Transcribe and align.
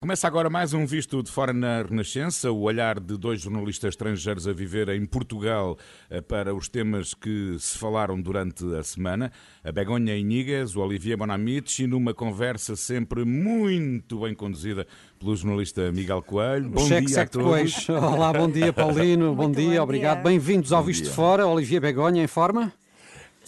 Começa 0.00 0.28
agora 0.28 0.48
mais 0.48 0.72
um 0.72 0.86
Visto 0.86 1.24
de 1.24 1.28
Fora 1.28 1.52
na 1.52 1.82
Renascença, 1.82 2.52
o 2.52 2.60
olhar 2.60 3.00
de 3.00 3.18
dois 3.18 3.40
jornalistas 3.40 3.94
estrangeiros 3.94 4.46
a 4.46 4.52
viver 4.52 4.90
em 4.90 5.04
Portugal 5.04 5.76
eh, 6.08 6.20
para 6.20 6.54
os 6.54 6.68
temas 6.68 7.14
que 7.14 7.56
se 7.58 7.76
falaram 7.76 8.22
durante 8.22 8.64
a 8.76 8.82
semana. 8.84 9.32
A 9.64 9.72
Begonha 9.72 10.16
Inigas, 10.16 10.76
o 10.76 10.80
Olivier 10.82 11.16
Bonamites 11.16 11.80
e 11.80 11.88
numa 11.88 12.14
conversa 12.14 12.76
sempre 12.76 13.24
muito 13.24 14.20
bem 14.20 14.36
conduzida 14.36 14.86
pelo 15.18 15.34
jornalista 15.34 15.90
Miguel 15.90 16.22
Coelho. 16.22 16.70
Bom 16.70 16.86
Cheque 16.86 17.08
dia 17.08 17.22
a 17.22 17.26
todos. 17.26 17.88
Olá, 17.88 18.32
bom 18.32 18.48
dia 18.48 18.70
Paulino, 18.72 19.34
bom 19.34 19.50
dia, 19.50 19.78
bom 19.78 19.82
obrigado. 19.82 20.22
Bem-vindos 20.22 20.72
ao 20.72 20.84
Visto 20.84 21.06
de 21.06 21.10
Fora. 21.10 21.44
Olivier 21.44 21.80
Begonha 21.80 22.22
em 22.22 22.28
forma? 22.28 22.72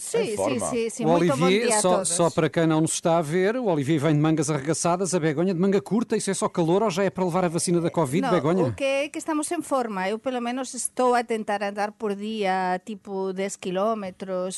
Sim, 0.01 0.35
sim, 0.35 0.59
sim, 0.59 0.89
sim. 0.89 1.05
O 1.05 1.09
Olivier, 1.09 1.79
só, 1.79 2.03
só 2.03 2.31
para 2.31 2.49
quem 2.49 2.65
não 2.65 2.81
nos 2.81 2.93
está 2.93 3.19
a 3.19 3.21
ver, 3.21 3.55
o 3.55 3.65
Olivier 3.65 3.99
vem 3.99 4.15
de 4.15 4.19
mangas 4.19 4.49
arregaçadas, 4.49 5.13
a 5.13 5.19
Begonha 5.19 5.53
de 5.53 5.59
manga 5.59 5.79
curta. 5.79 6.17
Isso 6.17 6.31
é 6.31 6.33
só 6.33 6.49
calor 6.49 6.81
ou 6.81 6.89
já 6.89 7.03
é 7.03 7.11
para 7.11 7.23
levar 7.23 7.45
a 7.45 7.47
vacina 7.47 7.79
da 7.79 7.91
Covid, 7.91 8.21
não, 8.21 8.31
Begonha? 8.31 8.63
O 8.63 8.73
que 8.73 8.83
é 8.83 9.09
que 9.09 9.19
estamos 9.19 9.49
em 9.51 9.61
forma. 9.61 10.09
Eu, 10.09 10.17
pelo 10.17 10.41
menos, 10.41 10.73
estou 10.73 11.13
a 11.13 11.23
tentar 11.23 11.61
andar 11.61 11.91
por 11.91 12.15
dia 12.15 12.81
tipo 12.83 13.31
10 13.31 13.57
km, 13.57 14.03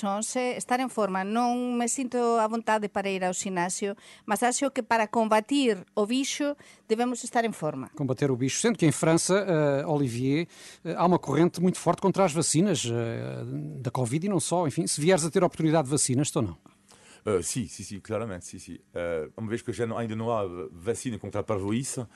11, 0.02 0.40
estar 0.56 0.80
em 0.80 0.88
forma. 0.88 1.26
Não 1.26 1.56
me 1.74 1.90
sinto 1.90 2.18
à 2.40 2.48
vontade 2.48 2.88
para 2.88 3.10
ir 3.10 3.26
ao 3.26 3.34
ginásio, 3.34 3.98
mas 4.26 4.42
acho 4.44 4.72
que 4.72 4.82
para 4.82 5.08
combatir 5.08 5.86
o 5.94 6.06
bicho 6.06 6.56
devemos 6.88 7.22
estar 7.22 7.44
em 7.44 7.52
forma. 7.52 7.90
Combater 7.96 8.32
o 8.32 8.38
bicho. 8.38 8.62
Sendo 8.62 8.78
que 8.78 8.86
em 8.86 8.92
França, 8.92 9.46
uh, 9.86 9.92
Olivier, 9.92 10.48
uh, 10.86 10.94
há 10.96 11.06
uma 11.06 11.20
corrente 11.20 11.62
muito 11.62 11.78
forte 11.80 12.02
contra 12.02 12.24
as 12.24 12.32
vacinas 12.32 12.86
uh, 12.86 12.92
da 13.82 13.92
Covid 13.92 14.26
e 14.26 14.30
não 14.30 14.40
só. 14.40 14.66
Enfim, 14.68 14.88
se 14.88 15.02
vieres 15.02 15.26
a 15.26 15.33
ter 15.34 15.44
oportunidade 15.44 15.86
de 15.86 15.92
vacinas, 15.92 16.34
ou 16.36 16.42
não? 16.42 16.58
Uh, 17.26 17.42
sim, 17.42 17.68
sim, 17.68 17.84
sim, 17.84 18.00
claramente, 18.02 18.46
sim, 18.46 18.60
sim. 18.60 18.76
Uh, 18.94 19.32
uma 19.38 19.48
vez 19.48 19.62
que 19.62 19.72
já 19.72 19.88
não, 19.88 19.98
ainda 19.98 20.14
não 20.14 20.30
há 20.30 20.44
vacina 20.74 21.18
contra 21.18 21.40
a 21.40 21.44
parvoíce, 21.44 22.02
uh, 22.02 22.08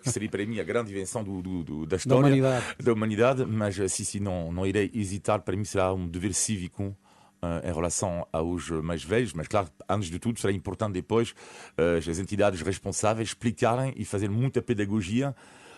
que 0.00 0.08
seria 0.08 0.28
para 0.28 0.46
mim 0.46 0.60
a 0.60 0.62
grande 0.62 0.92
invenção 0.92 1.24
do, 1.24 1.42
do, 1.42 1.64
do, 1.64 1.86
da 1.86 1.96
história 1.96 2.22
da 2.22 2.26
humanidade, 2.28 2.64
da 2.80 2.92
humanidade 2.92 3.46
mas 3.46 3.74
sim, 3.92 4.04
sim, 4.04 4.20
não, 4.20 4.52
não 4.52 4.64
irei 4.64 4.90
hesitar. 4.94 5.40
Para 5.40 5.56
mim 5.56 5.64
será 5.64 5.92
um 5.92 6.06
dever 6.06 6.32
cívico 6.32 6.96
em 7.62 7.72
relação 7.74 8.26
aos 8.32 8.70
mais 8.70 9.04
velhos, 9.04 9.34
mas 9.34 9.46
claro, 9.46 9.68
antes 9.86 10.08
de 10.08 10.18
tudo, 10.18 10.40
será 10.40 10.50
importante 10.50 10.94
depois 10.94 11.34
as 11.76 12.18
entidades 12.18 12.62
responsáveis 12.62 13.28
explicarem 13.28 13.92
e 13.98 14.04
fazer 14.06 14.30
muita 14.30 14.62
pedagogia 14.62 15.36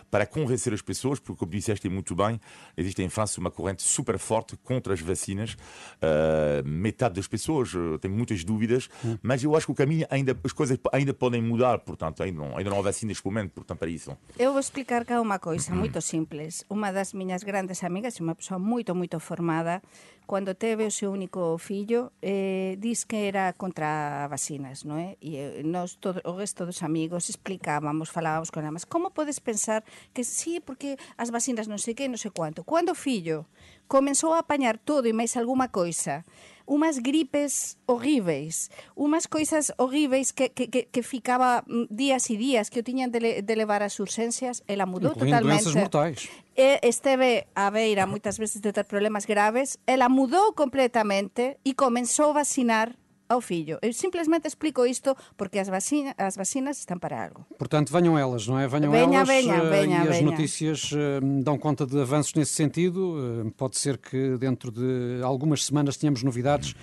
para 0.09 0.25
convencer 0.25 0.73
as 0.73 0.81
pessoas, 0.81 1.19
porque, 1.19 1.39
como 1.39 1.51
disseste 1.51 1.89
muito 1.89 2.15
bem, 2.15 2.39
existe 2.75 3.01
em 3.01 3.09
França 3.09 3.39
uma 3.39 3.51
corrente 3.51 3.83
super 3.83 4.17
forte 4.17 4.55
contra 4.57 4.93
as 4.93 5.01
vacinas. 5.01 5.53
Uh, 5.53 6.67
metade 6.67 7.15
das 7.15 7.27
pessoas 7.27 7.73
uh, 7.73 7.97
tem 7.99 8.09
muitas 8.09 8.43
dúvidas, 8.43 8.89
hum. 9.03 9.17
mas 9.21 9.43
eu 9.43 9.55
acho 9.55 9.65
que 9.65 9.71
o 9.71 9.75
caminho 9.75 10.05
ainda, 10.09 10.37
as 10.43 10.51
coisas 10.51 10.79
ainda 10.91 11.13
podem 11.13 11.41
mudar, 11.41 11.79
portanto, 11.79 12.23
ainda 12.23 12.39
não, 12.39 12.57
ainda 12.57 12.69
não 12.69 12.79
há 12.79 12.81
vacina 12.81 13.09
neste 13.09 13.25
momento, 13.25 13.51
portanto, 13.51 13.79
para 13.79 13.89
isso. 13.89 14.17
Eu 14.37 14.51
vou 14.51 14.59
explicar 14.59 15.05
cá 15.05 15.21
uma 15.21 15.39
coisa 15.39 15.73
muito 15.73 16.01
simples. 16.01 16.63
Uma 16.69 16.91
das 16.91 17.13
minhas 17.13 17.43
grandes 17.43 17.83
amigas, 17.83 18.19
uma 18.19 18.35
pessoa 18.35 18.59
muito, 18.59 18.93
muito 18.95 19.19
formada, 19.19 19.81
quando 20.27 20.53
teve 20.53 20.85
o 20.85 20.91
seu 20.91 21.09
único 21.09 21.57
fillo, 21.57 22.11
eh, 22.21 22.75
diz 22.77 23.07
que 23.07 23.31
era 23.31 23.55
contra 23.55 24.27
vacinas, 24.27 24.83
non 24.83 24.99
é? 24.99 25.15
E 25.23 25.39
eh, 25.39 25.63
nós, 25.63 25.95
todo, 25.95 26.19
o 26.27 26.35
resto 26.35 26.67
dos 26.67 26.83
amigos, 26.83 27.31
explicábamos, 27.31 28.11
falábamos 28.11 28.51
con 28.51 28.61
ela, 28.61 28.75
mas 28.75 28.83
como 28.83 29.15
podes 29.15 29.39
pensar 29.39 29.87
que 30.11 30.27
sí, 30.27 30.59
porque 30.59 30.99
as 31.15 31.31
vacinas 31.31 31.71
non 31.71 31.79
sei 31.79 31.95
que, 31.95 32.11
non 32.11 32.19
sei 32.19 32.35
cuánto. 32.35 32.67
Quando 32.67 32.91
o 32.91 32.99
fillo 32.99 33.47
comenzou 33.87 34.35
a 34.35 34.43
apañar 34.43 34.75
todo 34.75 35.07
e 35.07 35.15
máis 35.15 35.39
alguma 35.39 35.71
coisa, 35.71 36.27
umas 36.67 36.99
gripes 36.99 37.79
horríveis, 37.87 38.69
umas 38.93 39.25
coisas 39.25 39.71
horríveis 39.77 40.31
que, 40.35 40.49
que, 40.49 40.67
que, 40.67 40.83
que 40.91 41.01
ficaba 41.01 41.63
mm, 41.65 41.87
días 41.89 42.29
e 42.29 42.35
días 42.35 42.69
que 42.69 42.79
o 42.79 42.85
tiñan 42.85 43.09
de, 43.09 43.41
de 43.41 43.53
levar 43.55 43.81
as 43.81 43.97
urxencias, 44.03 44.61
ela 44.67 44.85
mudou 44.85 45.15
totalmente. 45.15 45.41
doenças 45.41 45.73
mortais. 45.73 46.29
E 46.53 46.83
esteve 46.83 47.47
a 47.55 47.71
beira 47.71 48.05
moitas 48.05 48.37
veces 48.37 48.59
de 48.59 48.75
ter 48.75 48.83
problemas 48.83 49.23
graves, 49.25 49.79
ela 49.87 50.11
mudou 50.11 50.53
completamente 50.53 51.57
e 51.63 51.73
comenzou 51.73 52.35
a 52.35 52.43
vacinar 52.43 52.93
ao 53.27 53.41
filho. 53.41 53.77
Eu 53.81 53.93
simplesmente 53.93 54.47
explico 54.47 54.85
isto 54.85 55.15
porque 55.35 55.59
as, 55.59 55.67
vacina, 55.67 56.13
as 56.17 56.35
vacinas 56.35 56.79
estão 56.79 56.97
para 56.97 57.25
algo. 57.25 57.45
Portanto, 57.57 57.91
venham 57.91 58.17
elas, 58.17 58.47
não 58.47 58.59
é? 58.59 58.67
Venham 58.67 58.91
venha, 58.91 59.17
elas 59.17 59.27
venha, 59.27 59.63
uh, 59.63 59.69
venha, 59.69 60.05
e 60.05 60.07
as 60.09 60.21
notícias 60.21 60.91
uh, 60.91 61.43
dão 61.43 61.57
conta 61.57 61.85
de 61.85 61.99
avanços 61.99 62.33
nesse 62.33 62.53
sentido. 62.53 63.43
Uh, 63.45 63.51
pode 63.51 63.77
ser 63.77 63.97
que 63.97 64.37
dentro 64.37 64.71
de 64.71 65.21
algumas 65.23 65.65
semanas 65.65 65.97
tenhamos 65.97 66.23
novidades 66.23 66.75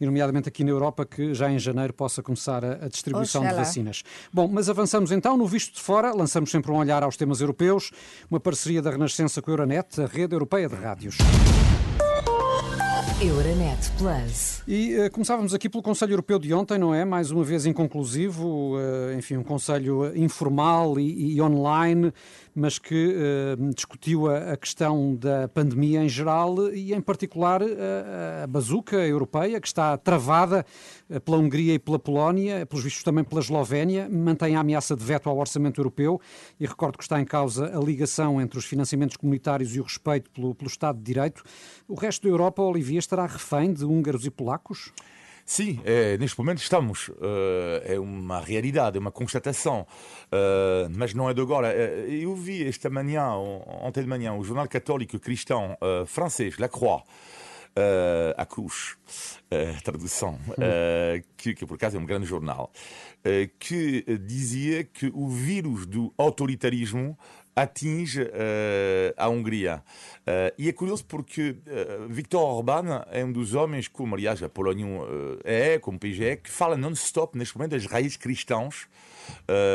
e 0.00 0.06
nomeadamente 0.06 0.48
aqui 0.48 0.64
na 0.64 0.70
Europa, 0.70 1.06
que 1.06 1.32
já 1.32 1.50
em 1.50 1.58
janeiro 1.58 1.92
possa 1.92 2.22
começar 2.22 2.64
a, 2.64 2.84
a 2.84 2.88
distribuição 2.88 3.42
Oxalá. 3.42 3.60
de 3.60 3.64
vacinas. 3.64 4.02
Bom, 4.32 4.48
mas 4.48 4.68
avançamos 4.68 5.12
então 5.12 5.36
no 5.36 5.46
Visto 5.46 5.74
de 5.74 5.80
Fora, 5.80 6.12
lançamos 6.12 6.50
sempre 6.50 6.72
um 6.72 6.76
olhar 6.76 7.04
aos 7.04 7.16
temas 7.16 7.40
europeus, 7.40 7.92
uma 8.28 8.40
parceria 8.40 8.82
da 8.82 8.90
Renascença 8.90 9.40
com 9.40 9.50
a 9.50 9.52
Euronet, 9.52 10.00
a 10.00 10.06
rede 10.06 10.34
europeia 10.34 10.68
de 10.68 10.74
rádios. 10.74 11.18
Euronet 13.22 13.78
Plus. 13.98 14.62
E 14.66 14.98
uh, 14.98 15.10
começávamos 15.12 15.54
aqui 15.54 15.68
pelo 15.68 15.80
Conselho 15.80 16.14
Europeu 16.14 16.40
de 16.40 16.52
ontem, 16.52 16.76
não 16.76 16.92
é? 16.92 17.04
Mais 17.04 17.30
uma 17.30 17.44
vez 17.44 17.64
inconclusivo, 17.64 18.74
uh, 18.74 19.16
enfim, 19.16 19.36
um 19.36 19.44
Conselho 19.44 20.12
informal 20.16 20.98
e, 20.98 21.36
e 21.36 21.40
online, 21.40 22.12
mas 22.54 22.78
que 22.78 23.14
uh, 23.14 23.74
discutiu 23.74 24.28
a, 24.28 24.52
a, 24.52 24.56
questão 24.56 25.14
da 25.16 25.48
pandemia 25.48 26.02
em 26.02 26.08
geral 26.08 26.72
e, 26.72 26.92
em 26.92 27.00
particular, 27.00 27.60
a 28.42 28.46
bazuca 28.46 28.96
europeia, 28.96 29.60
que 29.60 29.66
está 29.66 29.96
travada 29.96 30.64
pela 31.24 31.38
Hungria 31.38 31.74
e 31.74 31.78
pela 31.78 31.98
Polónia, 31.98 32.66
pelos 32.66 32.84
vistos 32.84 33.02
também 33.02 33.24
pela 33.24 33.40
Eslovénia, 33.40 34.08
mantém 34.10 34.56
a 34.56 34.60
ameaça 34.60 34.94
de 34.94 35.04
veto 35.04 35.28
ao 35.28 35.38
orçamento 35.38 35.80
europeu 35.80 36.20
e 36.58 36.66
recordo 36.66 36.98
que 36.98 37.04
está 37.04 37.20
em 37.20 37.24
causa 37.24 37.76
a 37.76 37.80
ligação 37.80 38.40
entre 38.40 38.58
os 38.58 38.64
financiamentos 38.64 39.16
comunitários 39.16 39.74
e 39.74 39.80
o 39.80 39.82
respeito 39.82 40.30
pelo, 40.30 40.54
pelo 40.54 40.68
Estado 40.68 40.98
de 40.98 41.04
Direito. 41.04 41.42
O 41.88 41.94
resto 41.94 42.22
da 42.22 42.28
Europa, 42.28 42.62
Olivier, 42.62 42.98
estará 42.98 43.26
refém 43.26 43.72
de 43.72 43.84
húngaros 43.84 44.26
e 44.26 44.30
polacos? 44.30 44.92
Sim, 45.44 45.80
é, 45.84 46.16
neste 46.18 46.38
momento 46.38 46.58
estamos. 46.58 47.08
Uh, 47.08 47.82
é 47.84 47.98
uma 47.98 48.40
realidade, 48.40 48.96
é 48.96 49.00
uma 49.00 49.12
constatação. 49.12 49.86
Uh, 50.26 50.88
mas 50.96 51.14
não 51.14 51.28
é 51.28 51.34
de 51.34 51.40
agora. 51.40 51.68
Uh, 51.68 52.10
eu 52.10 52.34
vi 52.34 52.66
esta 52.66 52.88
manhã, 52.88 53.34
ontem 53.34 54.02
de 54.02 54.08
manhã, 54.08 54.34
o 54.34 54.44
jornal 54.44 54.68
católico 54.68 55.18
cristão 55.18 55.76
francês, 56.06 56.58
La 56.58 56.68
Croix, 56.68 57.02
uh, 57.76 58.34
a 58.36 58.46
Cruz, 58.46 58.96
uh, 59.50 59.82
tradução, 59.82 60.38
uh, 60.48 61.24
que, 61.36 61.54
que, 61.54 61.66
por 61.66 61.74
acaso 61.74 61.96
é 61.96 62.00
um 62.00 62.06
grande 62.06 62.26
jornal, 62.26 62.70
que 63.58 64.04
dizia 64.26 64.82
que 64.82 65.10
o 65.14 65.28
vírus 65.28 65.86
do 65.86 66.12
autoritarismo 66.18 67.16
atinge 67.54 68.30
a 69.16 69.28
Hungria. 69.28 69.82
e 70.58 70.68
é 70.68 70.72
curioso 70.72 71.04
porque 71.04 71.56
Viktor 72.08 72.40
Orbán 72.40 73.04
é 73.10 73.24
um 73.24 73.32
dos 73.32 73.54
homens, 73.54 73.88
como 73.88 74.14
aliás 74.14 74.42
a 74.42 74.48
Polónia 74.48 74.86
é, 75.44 75.78
como 75.78 75.98
PGE, 75.98 76.36
que 76.36 76.50
fala 76.50 76.76
non-stop 76.76 77.36
neste 77.36 77.56
momento 77.56 77.72
das 77.72 77.86
raízes 77.86 78.16
cristãs 78.16 78.86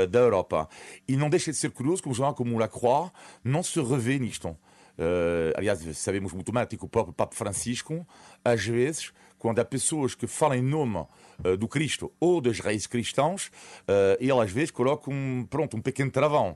da 0.09 0.19
Europa. 0.19 0.67
E 1.07 1.15
não 1.15 1.29
deixa 1.29 1.51
de 1.51 1.57
ser 1.57 1.71
curioso 1.71 2.01
que 2.01 2.09
um 2.09 2.13
jornal 2.13 2.33
como 2.33 2.57
La 2.57 2.67
Croix 2.67 3.11
não 3.43 3.61
se 3.61 3.79
revê 3.81 4.17
nisto. 4.17 4.57
Uh, 4.97 5.53
aliás, 5.55 5.79
sabemos 5.95 6.33
muito 6.33 6.51
bem 6.51 6.65
que 6.65 6.83
o 6.83 6.87
próprio 6.87 7.13
Papa 7.13 7.35
Francisco, 7.35 8.05
às 8.43 8.65
vezes, 8.65 9.13
quando 9.37 9.59
há 9.59 9.65
pessoas 9.65 10.15
que 10.15 10.27
falam 10.27 10.57
em 10.57 10.61
nome 10.61 10.97
uh, 10.97 11.57
do 11.57 11.67
Cristo 11.67 12.11
ou 12.19 12.41
das 12.41 12.59
raízes 12.59 12.87
cristãs, 12.87 13.47
uh, 13.47 14.17
ele 14.19 14.31
às 14.31 14.51
vezes 14.51 14.71
coloca 14.71 15.09
um, 15.09 15.45
pronto, 15.49 15.77
um 15.77 15.81
pequeno 15.81 16.11
travão. 16.11 16.55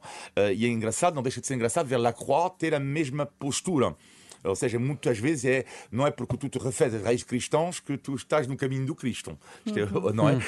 e 0.55 0.65
é 0.65 0.69
engraçado, 0.69 1.13
não 1.15 1.23
deixa 1.23 1.41
de 1.41 1.47
ser 1.47 1.55
engraçado 1.55 1.87
ver 1.87 1.97
Lacroix 1.97 2.53
ter 2.57 2.73
a 2.73 2.79
mesma 2.79 3.25
postura. 3.25 3.95
Ou 4.43 4.55
seja, 4.55 4.79
muitas 4.79 5.19
vezes 5.19 5.45
é, 5.45 5.65
não 5.91 6.05
é 6.05 6.11
porque 6.11 6.37
tu 6.37 6.49
te 6.49 6.57
referes 6.59 6.95
às 6.95 7.03
raízes 7.03 7.23
cristãs 7.23 7.79
que 7.79 7.97
tu 7.97 8.15
estás 8.15 8.47
no 8.47 8.57
caminho 8.57 8.85
do 8.85 8.95
Cristo. 8.95 9.37
É, 9.65 9.83
uhum. 9.83 10.13
Não 10.13 10.29
é? 10.29 10.35
Uh, 10.35 10.39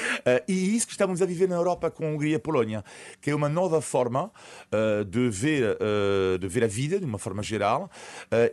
e 0.48 0.76
isso 0.76 0.86
que 0.86 0.92
estamos 0.92 1.22
a 1.22 1.26
viver 1.26 1.48
na 1.48 1.54
Europa 1.54 1.90
com 1.90 2.06
a 2.06 2.10
Hungria 2.10 2.32
e 2.32 2.34
a 2.34 2.40
Polónia, 2.40 2.84
que 3.20 3.30
é 3.30 3.34
uma 3.34 3.48
nova 3.48 3.80
forma 3.80 4.24
uh, 4.24 5.04
de, 5.04 5.28
ver, 5.28 5.76
uh, 5.76 6.38
de 6.38 6.48
ver 6.48 6.64
a 6.64 6.66
vida, 6.66 6.98
de 6.98 7.04
uma 7.04 7.18
forma 7.18 7.42
geral. 7.42 7.90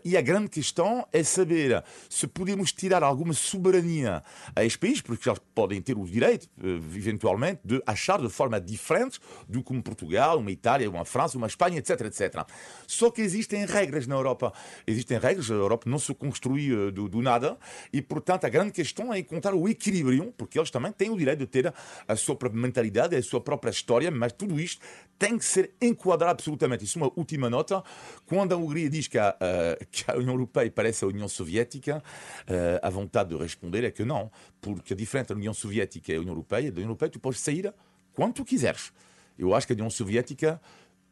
e 0.03 0.15
a 0.15 0.21
grande 0.21 0.49
questão 0.49 1.05
é 1.11 1.23
saber 1.23 1.83
se 2.09 2.27
podemos 2.27 2.71
tirar 2.71 3.03
alguma 3.03 3.33
soberania 3.33 4.23
a 4.55 4.63
estes 4.63 4.77
países, 4.77 5.01
porque 5.01 5.27
eles 5.27 5.39
podem 5.53 5.81
ter 5.81 5.97
o 5.97 6.05
direito, 6.05 6.47
eventualmente, 6.95 7.61
de 7.63 7.81
achar 7.85 8.21
de 8.21 8.29
forma 8.29 8.59
diferente 8.59 9.19
do 9.47 9.63
como 9.63 9.81
Portugal, 9.81 10.39
uma 10.39 10.51
Itália, 10.51 10.89
uma 10.89 11.05
França, 11.05 11.37
uma 11.37 11.47
Espanha, 11.47 11.79
etc, 11.79 12.01
etc. 12.01 12.45
Só 12.87 13.09
que 13.09 13.21
existem 13.21 13.65
regras 13.65 14.07
na 14.07 14.15
Europa. 14.15 14.53
Existem 14.85 15.17
regras 15.17 15.30
regras, 15.31 15.49
a 15.49 15.53
Europa 15.53 15.89
não 15.89 15.97
se 15.97 16.13
construi 16.13 16.71
eh, 16.71 16.91
do, 16.91 17.07
do, 17.07 17.21
nada 17.21 17.57
e, 17.91 18.01
portanto, 18.01 18.45
a 18.45 18.49
grande 18.49 18.71
questão 18.71 19.13
é 19.13 19.19
encontrar 19.19 19.53
o 19.53 19.67
equilíbrio, 19.67 20.33
porque 20.37 20.59
eles 20.59 20.69
também 20.69 20.91
têm 20.91 21.09
o 21.09 21.17
direito 21.17 21.39
de 21.39 21.47
ter 21.47 21.73
a 22.07 22.15
sua 22.15 22.35
própria 22.35 22.61
mentalidade, 22.61 23.15
a 23.15 23.23
sua 23.23 23.41
própria 23.41 23.71
história, 23.71 24.11
mas 24.11 24.33
tudo 24.33 24.59
isto 24.59 24.81
tem 25.17 25.37
que 25.37 25.45
ser 25.45 25.71
enquadrado 25.81 26.31
absolutamente. 26.31 26.83
Isso 26.83 26.99
é 26.99 27.03
uma 27.03 27.11
última 27.15 27.49
nota. 27.49 27.83
Quando 28.25 28.53
a 28.53 28.57
Hungria 28.57 28.89
diz 28.89 29.07
que 29.07 29.17
a, 29.17 29.35
uh, 29.35 29.85
que 29.91 30.09
a 30.09 30.15
União 30.15 30.33
Europeia 30.33 30.71
parece 30.71 31.05
a 31.05 31.07
União 31.07 31.27
Soviética, 31.27 32.03
uh, 32.47 32.79
a 32.81 32.89
vontade 32.89 33.29
de 33.29 33.37
responder 33.41 33.83
é 33.83 33.91
que 33.91 34.03
não, 34.03 34.31
porque 34.59 34.93
a 34.93 34.95
diferença 34.95 35.29
da 35.29 35.35
União 35.35 35.53
Soviética 35.53 36.11
e 36.11 36.15
a 36.15 36.19
União 36.19 36.33
Europeia, 36.33 36.71
da 36.71 36.77
União 36.77 36.89
Europeia 36.89 37.09
tu 37.09 37.19
podes 37.19 37.39
sair 37.39 37.71
quando 38.13 38.33
tu 38.33 38.45
quiseres. 38.45 38.91
Eu 39.37 39.55
acho 39.55 39.65
que 39.65 39.73
a 39.73 39.75
União 39.75 39.89
Soviética 39.89 40.59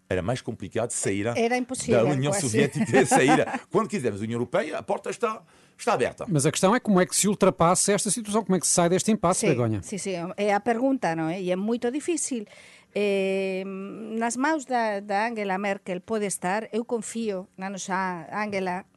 era 0.09 0.23
mais 0.23 0.41
complicado 0.41 0.89
sair 0.89 1.27
Era 1.27 1.55
impossível, 1.55 2.03
da 2.03 2.11
União 2.11 2.31
quase. 2.31 2.47
Soviética. 2.47 3.05
Sair. 3.05 3.45
Quando 3.71 3.87
quisermos 3.87 4.21
a 4.21 4.23
União 4.23 4.37
Europeia, 4.37 4.79
a 4.79 4.83
porta 4.83 5.11
está, 5.11 5.41
está 5.77 5.93
aberta. 5.93 6.25
Mas 6.27 6.47
a 6.47 6.51
questão 6.51 6.75
é 6.75 6.79
como 6.79 6.99
é 6.99 7.05
que 7.05 7.15
se 7.15 7.27
ultrapassa 7.27 7.93
esta 7.93 8.09
situação, 8.09 8.43
como 8.43 8.55
é 8.55 8.59
que 8.59 8.65
se 8.65 8.73
sai 8.73 8.89
deste 8.89 9.11
impasse, 9.11 9.45
Begonha? 9.45 9.83
Sí, 9.83 9.99
sí, 9.99 10.15
é 10.35 10.53
a 10.53 10.59
pergunta, 10.59 11.15
non 11.15 11.29
é? 11.29 11.39
E 11.39 11.51
é 11.51 11.55
moito 11.55 11.91
difícil. 11.93 12.49
Eh, 12.95 13.61
nas 14.17 14.33
maus 14.35 14.65
da, 14.65 14.99
da 14.99 15.29
Angela 15.29 15.61
Merkel 15.61 16.01
pode 16.01 16.25
estar, 16.25 16.65
eu 16.73 16.85
confío 16.85 17.45
na 17.53 17.69
nosa 17.69 18.25
Angela, 18.33 18.89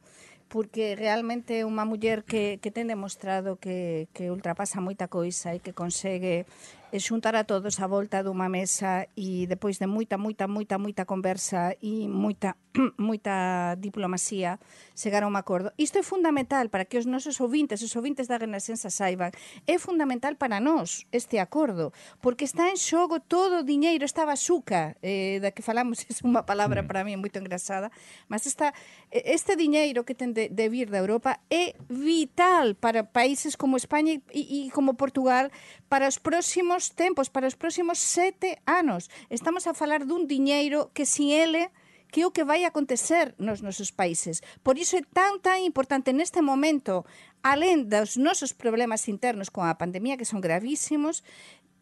porque 0.49 0.97
realmente 0.97 1.61
é 1.61 1.65
unha 1.65 1.85
muller 1.85 2.25
que, 2.25 2.57
que 2.57 2.73
ten 2.73 2.89
demostrado 2.89 3.61
que, 3.61 4.09
que 4.09 4.33
ultrapasa 4.33 4.81
moita 4.81 5.13
coisa 5.13 5.53
e 5.53 5.61
que 5.61 5.77
consegue 5.77 6.49
e 6.93 7.01
xuntar 7.01 7.33
a 7.33 7.41
todos 7.41 7.81
a 7.81 7.89
volta 7.89 8.21
dunha 8.21 8.45
mesa 8.45 9.09
e 9.17 9.49
depois 9.49 9.81
de 9.81 9.89
moita, 9.89 10.13
moita, 10.13 10.45
moita, 10.45 10.77
moita 10.77 11.09
conversa 11.09 11.73
e 11.81 12.05
moita, 12.05 12.53
moita 13.01 13.73
diplomacia 13.81 14.61
chegar 14.93 15.25
a 15.25 15.27
un 15.27 15.33
acordo. 15.33 15.73
Isto 15.81 15.97
é 15.97 16.05
fundamental 16.05 16.69
para 16.69 16.85
que 16.85 17.01
os 17.01 17.09
nosos 17.09 17.41
ouvintes, 17.41 17.81
os 17.81 17.97
ouvintes 17.97 18.29
da 18.29 18.37
Renascença 18.37 18.93
saiban. 18.93 19.33
É 19.65 19.81
fundamental 19.81 20.37
para 20.37 20.61
nós 20.61 21.09
este 21.09 21.41
acordo, 21.41 21.97
porque 22.21 22.45
está 22.45 22.69
en 22.69 22.77
xogo 22.77 23.17
todo 23.17 23.65
o 23.65 23.65
diñeiro, 23.65 24.05
esta 24.05 24.21
bazuca 24.29 24.93
eh, 25.01 25.41
da 25.41 25.49
que 25.49 25.65
falamos, 25.65 26.05
é 26.05 26.13
unha 26.21 26.45
palabra 26.45 26.85
mm. 26.85 26.87
para 26.93 27.01
mí 27.01 27.17
moito 27.17 27.41
engrasada, 27.41 27.89
mas 28.29 28.45
esta, 28.45 28.69
este 29.09 29.57
diñeiro 29.57 30.05
que 30.05 30.13
ten 30.13 30.37
de, 30.37 30.45
de 30.53 30.65
vir 30.69 30.93
da 30.93 31.01
Europa 31.01 31.41
é 31.49 31.73
vital 31.89 32.77
para 32.77 33.01
países 33.01 33.57
como 33.57 33.81
España 33.81 34.21
e, 34.29 34.69
e 34.69 34.69
como 34.69 34.93
Portugal 34.93 35.49
para 35.93 36.09
os 36.09 36.17
próximos 36.17 36.89
tempos, 36.89 37.29
para 37.29 37.45
os 37.45 37.53
próximos 37.53 38.01
sete 38.01 38.57
anos. 38.65 39.13
Estamos 39.29 39.69
a 39.69 39.77
falar 39.77 40.09
dun 40.09 40.25
diñeiro 40.25 40.89
que 40.89 41.05
sin 41.05 41.29
ele 41.29 41.69
que 42.09 42.25
é 42.25 42.25
o 42.25 42.33
que 42.33 42.41
vai 42.41 42.65
acontecer 42.65 43.37
nos 43.37 43.61
nosos 43.61 43.93
países. 43.93 44.41
Por 44.65 44.81
iso 44.81 44.97
é 44.97 45.05
tan, 45.05 45.37
tan 45.37 45.61
importante 45.61 46.09
neste 46.09 46.41
momento, 46.41 47.05
alén 47.45 47.93
dos 47.93 48.17
nosos 48.17 48.57
problemas 48.57 49.05
internos 49.05 49.53
con 49.53 49.69
a 49.69 49.77
pandemia, 49.77 50.17
que 50.17 50.25
son 50.25 50.41
gravísimos, 50.41 51.21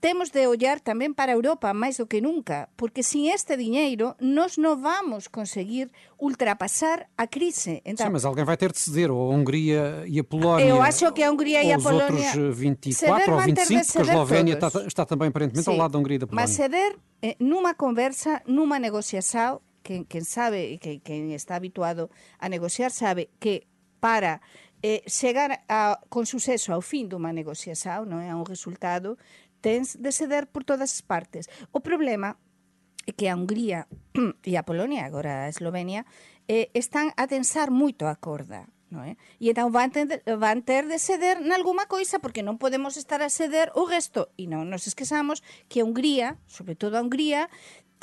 temos 0.02 0.34
de 0.34 0.50
ollar 0.50 0.82
tamén 0.82 1.14
para 1.14 1.32
a 1.32 1.38
Europa 1.38 1.70
máis 1.78 2.02
do 2.02 2.10
que 2.10 2.26
nunca, 2.26 2.74
porque 2.74 3.06
sin 3.06 3.30
este 3.30 3.54
diñeiro 3.54 4.18
nós 4.18 4.58
non 4.58 4.82
vamos 4.82 5.30
conseguir 5.30 5.94
ultrapasar 6.18 7.08
a 7.22 7.30
crise. 7.30 7.86
Sim, 7.86 8.10
mas 8.10 8.26
alguém 8.26 8.42
vai 8.44 8.58
ter 8.58 8.74
de 8.74 8.82
ceder, 8.82 9.14
ou 9.14 9.30
a 9.30 9.30
Hungria 9.30 10.04
e 10.10 10.18
a 10.18 10.26
Polónia. 10.26 10.66
Eu 10.66 10.82
acho 10.82 11.06
que 11.14 11.22
a 11.22 11.30
Hungria 11.30 11.62
e 11.62 11.70
a 11.72 11.78
os 11.78 11.86
Polónia. 11.86 12.10
outros 12.10 12.34
eh, 12.34 12.50
24 12.50 12.98
ceder 12.98 13.30
ou 13.30 13.38
vão 13.38 13.54
ter 13.54 13.62
de 13.62 13.74
25, 13.78 13.94
porque 13.94 14.10
a 14.10 14.14
Eslovénia 14.14 14.54
está, 14.58 14.70
está 14.90 15.04
também 15.06 15.30
aparentemente 15.30 15.70
ao 15.70 15.78
Sí, 15.78 15.80
lado 15.80 15.92
da 15.94 16.00
Hungria 16.02 16.16
e 16.18 16.20
da 16.20 16.28
Polónia. 16.28 16.50
Mas 16.50 16.58
ceder 16.58 16.98
eh, 17.22 17.38
nunha 17.38 17.78
conversa, 17.78 18.42
nunha 18.50 18.82
negociação, 18.82 19.62
quen, 19.86 20.04
quen 20.10 20.26
sabe 20.26 20.74
e 20.74 20.78
que, 20.82 20.98
quen 21.06 21.30
está 21.38 21.56
habituado 21.62 22.10
a 22.42 22.50
negociar 22.50 22.90
sabe 22.90 23.30
que 23.38 23.70
para 24.02 24.42
eh, 24.82 25.04
chegar 25.06 25.62
a, 25.70 26.02
con 26.10 26.26
suceso 26.26 26.74
ao 26.74 26.82
fin 26.82 27.06
dunha 27.06 27.30
negociação, 27.30 28.02
non 28.02 28.18
é, 28.18 28.34
a 28.34 28.38
un 28.38 28.50
resultado, 28.50 29.22
tens 29.62 29.96
de 30.02 30.12
ceder 30.12 30.50
por 30.50 30.66
todas 30.66 30.92
as 30.92 31.02
partes. 31.06 31.48
O 31.72 31.80
problema 31.80 32.36
é 33.08 33.12
que 33.14 33.30
a 33.30 33.38
Hungría 33.38 33.88
e 34.46 34.58
a 34.58 34.66
Polonia, 34.66 35.06
agora 35.06 35.46
a 35.46 35.50
Eslovenia, 35.50 36.06
eh, 36.50 36.70
están 36.74 37.14
a 37.18 37.30
tensar 37.30 37.72
moito 37.72 38.10
a 38.10 38.18
corda. 38.18 38.68
Non 38.92 39.08
é? 39.08 39.16
E 39.40 39.48
entón 39.56 39.72
van 39.72 39.88
ter, 39.96 40.20
van 40.36 40.68
ter 40.68 40.84
de 40.84 41.00
ceder 41.00 41.40
nalgúma 41.40 41.88
coisa 41.88 42.20
porque 42.20 42.44
non 42.44 42.60
podemos 42.60 43.00
estar 43.00 43.24
a 43.24 43.32
ceder 43.32 43.72
o 43.72 43.88
resto. 43.88 44.28
E 44.36 44.52
non 44.52 44.68
nos 44.68 44.84
esquezamos 44.84 45.40
que 45.72 45.80
a 45.80 45.88
Hungría, 45.88 46.36
sobre 46.52 46.76
todo 46.76 47.00
a 47.00 47.02
Hungría, 47.02 47.48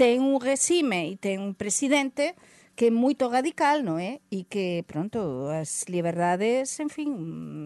ten 0.00 0.24
un 0.24 0.40
regime 0.40 1.12
e 1.12 1.20
ten 1.20 1.44
un 1.44 1.52
presidente 1.52 2.38
que 2.78 2.86
é 2.86 2.90
moito 2.92 3.26
radical, 3.26 3.82
non 3.82 3.98
é? 3.98 4.22
E 4.30 4.46
que, 4.46 4.86
pronto, 4.86 5.50
as 5.50 5.82
liberdades, 5.90 6.78
en 6.78 6.86
fin, 6.86 7.10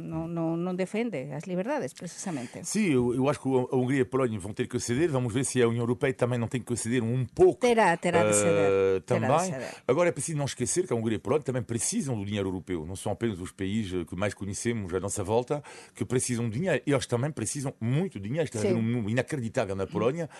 non, 0.08 0.32
non, 0.32 0.56
non 0.56 0.72
defende 0.72 1.36
as 1.36 1.44
liberdades, 1.44 1.92
precisamente. 1.92 2.64
Sim, 2.64 2.96
eu, 2.96 3.12
eu 3.12 3.28
acho 3.28 3.44
que 3.44 3.48
a 3.52 3.76
Hungria 3.76 4.00
e 4.00 4.04
a 4.04 4.08
Polónia 4.08 4.40
vão 4.40 4.56
ter 4.56 4.64
que 4.64 4.80
ceder. 4.80 5.12
Vamos 5.12 5.28
ver 5.28 5.44
se 5.44 5.60
a 5.60 5.68
União 5.68 5.84
Europeia 5.84 6.16
também 6.16 6.40
não 6.40 6.48
tem 6.48 6.64
que 6.64 6.72
ceder 6.80 7.04
um 7.04 7.28
pouco. 7.28 7.60
Terá, 7.60 7.92
terá 8.00 8.24
de 8.24 8.32
ceder. 8.32 9.02
também. 9.04 9.28
Terá 9.28 9.36
de 9.36 9.44
ceder. 9.52 9.74
Agora 9.86 10.08
é 10.08 10.12
preciso 10.16 10.38
não 10.38 10.46
esquecer 10.48 10.86
que 10.86 10.94
a 10.94 10.96
Hungria 10.96 11.16
e 11.16 11.20
a 11.20 11.20
Polónia 11.20 11.44
também 11.44 11.62
precisam 11.62 12.16
do 12.16 12.24
dinheiro 12.24 12.48
europeu. 12.48 12.86
Não 12.88 12.96
são 12.96 13.12
apenas 13.12 13.38
os 13.38 13.52
países 13.52 14.08
que 14.08 14.16
mais 14.16 14.32
conhecemos 14.32 14.94
à 14.94 14.98
nossa 14.98 15.22
volta 15.22 15.62
que 15.94 16.06
precisam 16.06 16.48
de 16.48 16.56
dinheiro. 16.56 16.80
Eles 16.86 17.04
também 17.04 17.30
precisam 17.30 17.74
muito 17.78 18.18
de 18.18 18.28
dinheiro. 18.28 18.48
Está 18.48 18.60
a 18.60 18.62
haver 18.62 18.72
Sim. 18.72 18.80
um 18.80 18.82
número 18.82 19.10
inacreditável 19.10 19.76
na 19.76 19.86
Polónia 19.86 20.30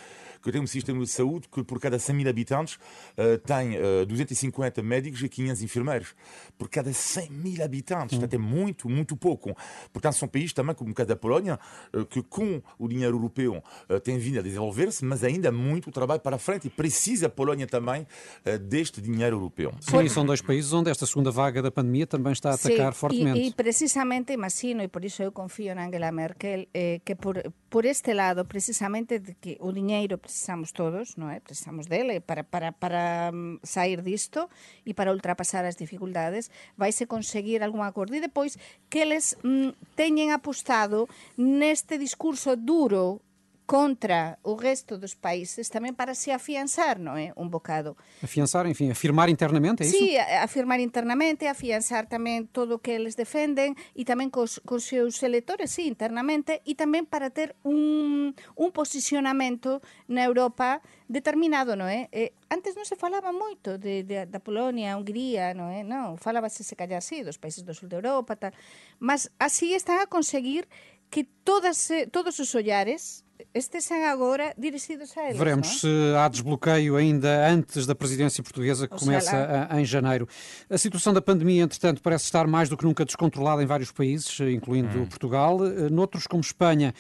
que 0.43 0.51
tem 0.51 0.63
um 0.63 0.67
sistema 0.67 1.05
de 1.05 1.11
saúde 1.11 1.47
que 1.53 1.63
por 1.63 1.79
cada 1.79 1.99
100 1.99 2.17
mil 2.17 2.29
habitantes 2.29 2.79
eh, 3.19 3.37
tem 3.37 3.77
eh, 3.77 4.07
250 4.07 4.62
médicos 4.82 5.23
e 5.23 5.29
500 5.29 5.62
enfermeiros. 5.62 6.14
Por 6.59 6.69
cada 6.69 6.93
100 6.93 7.31
mil 7.31 7.62
habitantes. 7.62 8.19
Portanto, 8.19 8.35
é 8.35 8.38
muito, 8.38 8.88
muito 8.88 9.17
pouco. 9.17 9.56
Portanto, 9.93 10.14
são 10.14 10.29
países 10.29 10.53
também, 10.53 10.75
como 10.75 10.91
o 10.91 10.94
caso 10.94 11.09
da 11.09 11.17
Polónia, 11.17 11.59
eh, 11.93 12.05
que 12.05 12.23
com 12.23 12.62
o 12.79 12.88
dinheiro 12.88 13.17
europeu 13.17 13.62
eh, 13.88 14.00
tem 14.00 14.19
vindo 14.19 14.38
a 14.38 14.43
desenvolver-se, 14.43 15.05
mas 15.05 15.25
ainda 15.25 15.49
há 15.49 15.53
muito 15.53 15.91
trabalho 15.91 16.20
para 16.20 16.37
a 16.37 16.38
frente 16.38 16.67
e 16.67 16.70
precisa 16.70 17.26
a 17.26 17.31
Polónia 17.31 17.67
também 17.67 18.06
eh, 18.44 18.59
deste 18.59 19.00
dinheiro 19.00 19.37
europeu. 19.37 19.73
Sim, 19.81 20.09
são 20.09 20.25
dois 20.25 20.41
países 20.41 20.73
onde 20.73 20.91
esta 20.91 21.06
segunda 21.06 21.31
vaga 21.31 21.62
da 21.62 21.70
pandemia 21.70 22.06
também 22.06 22.32
está 22.32 22.50
a 22.50 22.55
atacar 22.55 22.93
Sí, 22.93 22.99
fortemente. 22.99 23.41
E, 23.41 23.49
e 23.49 23.55
precisamente 23.55 24.32
imagino, 24.32 24.82
e 24.82 24.88
por 24.88 25.05
iso 25.05 25.23
eu 25.23 25.32
confío 25.32 25.75
na 25.75 25.87
Angela 25.87 26.12
Merkel, 26.12 26.69
eh, 26.75 27.00
que 27.05 27.15
por, 27.15 27.43
por 27.69 27.87
este 27.87 28.15
lado, 28.15 28.44
precisamente 28.44 29.19
de 29.19 29.35
que 29.35 29.56
o 29.61 29.73
diñeiro 29.73 30.19
precisamos 30.19 30.73
todos, 30.73 31.17
non 31.17 31.31
é? 31.31 31.41
Precisamos 31.41 31.87
dele 31.87 32.20
para, 32.20 32.44
para, 32.44 32.73
para 32.73 33.32
mm, 33.32 33.61
sair 33.62 34.03
disto 34.03 34.49
e 34.85 34.93
para 34.93 35.13
ultrapasar 35.13 35.65
as 35.65 35.79
dificultades 35.79 36.53
vaise 36.77 37.09
conseguir 37.09 37.63
algún 37.63 37.83
acordo. 37.83 38.15
E 38.15 38.25
depois 38.25 38.61
que 38.93 39.03
eles 39.03 39.37
mm, 39.43 39.97
teñen 39.97 40.31
apostado 40.31 41.09
neste 41.39 41.97
discurso 41.97 42.55
duro 42.55 43.25
contra 43.73 44.37
o 44.45 44.53
resto 44.61 45.01
dos 45.01 45.17
países 45.17 45.73
tamén 45.73 45.97
para 45.97 46.13
se 46.13 46.29
afianzar, 46.29 47.01
non 47.01 47.17
é? 47.17 47.33
Un 47.41 47.49
bocado. 47.49 47.97
Afiançar, 48.21 48.69
enfim, 48.69 48.93
afirmar 48.93 49.33
internamente, 49.33 49.81
é 49.81 49.89
isso? 49.89 49.97
A- 50.21 50.45
afirmar 50.45 50.77
internamente, 50.77 51.49
afianzar 51.49 52.05
tamén 52.05 52.45
todo 52.53 52.77
o 52.77 52.83
que 52.85 52.93
eles 53.01 53.17
defenden 53.17 53.73
e 53.97 54.05
tamén 54.05 54.29
cos, 54.29 54.61
cos 54.69 54.85
seus 54.85 55.25
electores, 55.25 55.73
sí, 55.73 55.89
internamente, 55.89 56.61
e 56.69 56.77
tamén 56.77 57.09
para 57.09 57.33
ter 57.33 57.57
un, 57.65 58.37
un 58.61 58.69
posicionamento 58.77 59.81
na 60.05 60.21
Europa 60.21 60.85
determinado, 61.09 61.73
non 61.73 61.89
é? 61.89 62.13
Antes 62.53 62.77
non 62.77 62.85
se 62.85 63.01
falaba 63.01 63.33
moito 63.33 63.81
de, 63.81 64.05
de, 64.05 64.29
da 64.29 64.37
Polonia, 64.45 64.93
a 64.93 65.01
Hungría, 65.01 65.56
non 65.56 65.73
é? 65.73 65.81
Non, 65.81 66.20
falábase 66.20 66.61
se 66.61 66.77
callar 66.77 67.01
así, 67.01 67.25
dos 67.25 67.41
países 67.41 67.65
do 67.65 67.73
sul 67.73 67.89
de 67.89 67.96
Europa, 67.96 68.37
tal. 68.37 68.53
Mas 69.01 69.32
así 69.41 69.73
están 69.73 69.96
a 69.96 70.13
conseguir 70.13 70.69
que 71.08 71.25
todas, 71.25 71.89
eh, 71.89 72.05
todos 72.05 72.37
os 72.37 72.53
ollares 72.53 73.25
estesen 73.55 74.05
agora 74.05 74.55
dirixidos 74.58 75.17
a 75.17 75.25
eles, 75.27 75.39
Veremos 75.39 75.67
non 75.69 75.75
é? 75.75 75.79
se 75.79 76.17
há 76.17 76.29
desbloqueio 76.29 76.96
ainda 76.96 77.49
antes 77.49 77.87
da 77.87 77.94
presidência 77.94 78.43
portuguesa 78.43 78.87
que 78.89 78.94
Oxalá. 78.94 79.11
começa 79.20 79.69
a- 79.70 79.81
em 79.81 79.84
janeiro. 79.84 80.29
A 80.70 80.79
situação 80.79 81.13
da 81.13 81.20
pandemia, 81.22 81.63
entretanto, 81.63 82.01
parece 82.03 82.25
estar 82.25 82.46
mais 82.46 82.69
do 82.69 82.77
que 82.77 82.84
nunca 82.84 83.05
descontrolada 83.05 83.63
em 83.63 83.67
vários 83.67 83.91
países, 83.93 84.39
incluindo 84.41 85.06
Portugal. 85.06 85.58
Eh, 85.67 85.89
Noutros, 85.91 86.27
como 86.27 86.41
Espanha, 86.41 86.94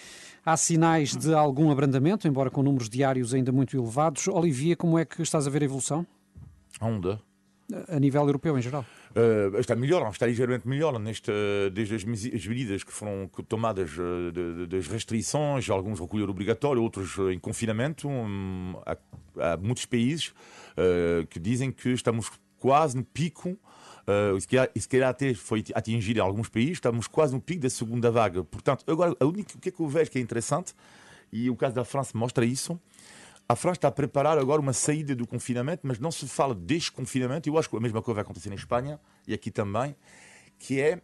há 0.44 0.56
sinais 0.56 1.16
de 1.16 1.32
algum 1.34 1.70
abrandamento, 1.70 2.26
embora 2.28 2.50
com 2.50 2.62
números 2.62 2.88
diários 2.88 3.32
ainda 3.34 3.52
muito 3.52 3.76
elevados. 3.76 4.28
Olivia, 4.28 4.76
como 4.76 4.98
é 4.98 5.04
que 5.04 5.22
estás 5.22 5.46
a 5.46 5.50
ver 5.50 5.62
a 5.62 5.64
evolução 5.66 6.06
Onde? 6.80 7.18
A 7.88 7.98
nível 8.00 8.22
europeu 8.26 8.56
em 8.58 8.62
geral? 8.62 8.84
Uh, 9.14 9.58
está 9.58 9.76
melhor, 9.76 10.10
está 10.10 10.26
ligeiramente 10.26 10.66
melhor 10.66 10.98
neste, 10.98 11.30
uh, 11.30 11.70
desde 11.70 11.94
as, 11.94 12.02
as 12.02 12.46
medidas 12.46 12.82
que 12.82 12.92
foram 12.92 13.28
tomadas 13.48 13.90
uh, 13.98 14.32
de- 14.32 14.54
de- 14.54 14.66
das 14.66 14.86
restrições, 14.86 15.68
alguns 15.68 16.00
recolher 16.00 16.28
obrigatório, 16.30 16.82
outros 16.82 17.16
em 17.32 17.38
confinamento. 17.38 18.08
Hum, 18.08 18.74
há, 18.86 18.96
há 19.52 19.56
muitos 19.56 19.84
países 19.86 20.28
uh, 20.28 21.26
que 21.28 21.38
dizem 21.38 21.70
que 21.70 21.90
estamos 21.90 22.30
quase 22.58 22.96
no 22.96 23.04
pico. 23.04 23.58
Uh, 24.04 24.40
se 24.40 24.88
calhar- 24.88 25.08
até 25.10 25.32
foi 25.34 25.62
atingido 25.74 26.18
em 26.18 26.22
alguns 26.22 26.48
países, 26.48 26.72
estamos 26.72 27.06
quase 27.06 27.32
no 27.34 27.40
pico 27.40 27.60
da 27.62 27.70
segunda 27.70 28.10
vaga. 28.10 28.42
Portanto, 28.42 28.84
agora, 28.86 29.14
o 29.20 29.32
que 29.32 29.68
é 29.68 29.72
que 29.72 29.80
eu 29.80 29.86
vejo 29.88 30.10
que 30.10 30.18
é 30.18 30.20
interessante, 30.20 30.74
e 31.32 31.48
o 31.48 31.54
caso 31.54 31.74
da 31.74 31.84
França 31.84 32.16
mostra 32.18 32.44
isso, 32.44 32.80
a 33.52 33.56
França 33.56 33.76
está 33.76 33.88
a 33.88 33.92
preparar 33.92 34.38
agora 34.38 34.62
uma 34.62 34.72
saída 34.72 35.14
do 35.14 35.26
confinamento, 35.26 35.86
mas 35.86 35.98
não 35.98 36.10
se 36.10 36.26
fala 36.26 36.54
de 36.54 36.62
desconfinamento. 36.62 37.50
Eu 37.50 37.58
acho 37.58 37.68
que 37.68 37.76
a 37.76 37.80
mesma 37.80 38.00
coisa 38.00 38.14
vai 38.14 38.22
acontecer 38.22 38.48
na 38.48 38.54
Espanha 38.54 38.98
e 39.28 39.34
aqui 39.34 39.50
também, 39.50 39.94
que 40.58 40.80
é, 40.80 41.02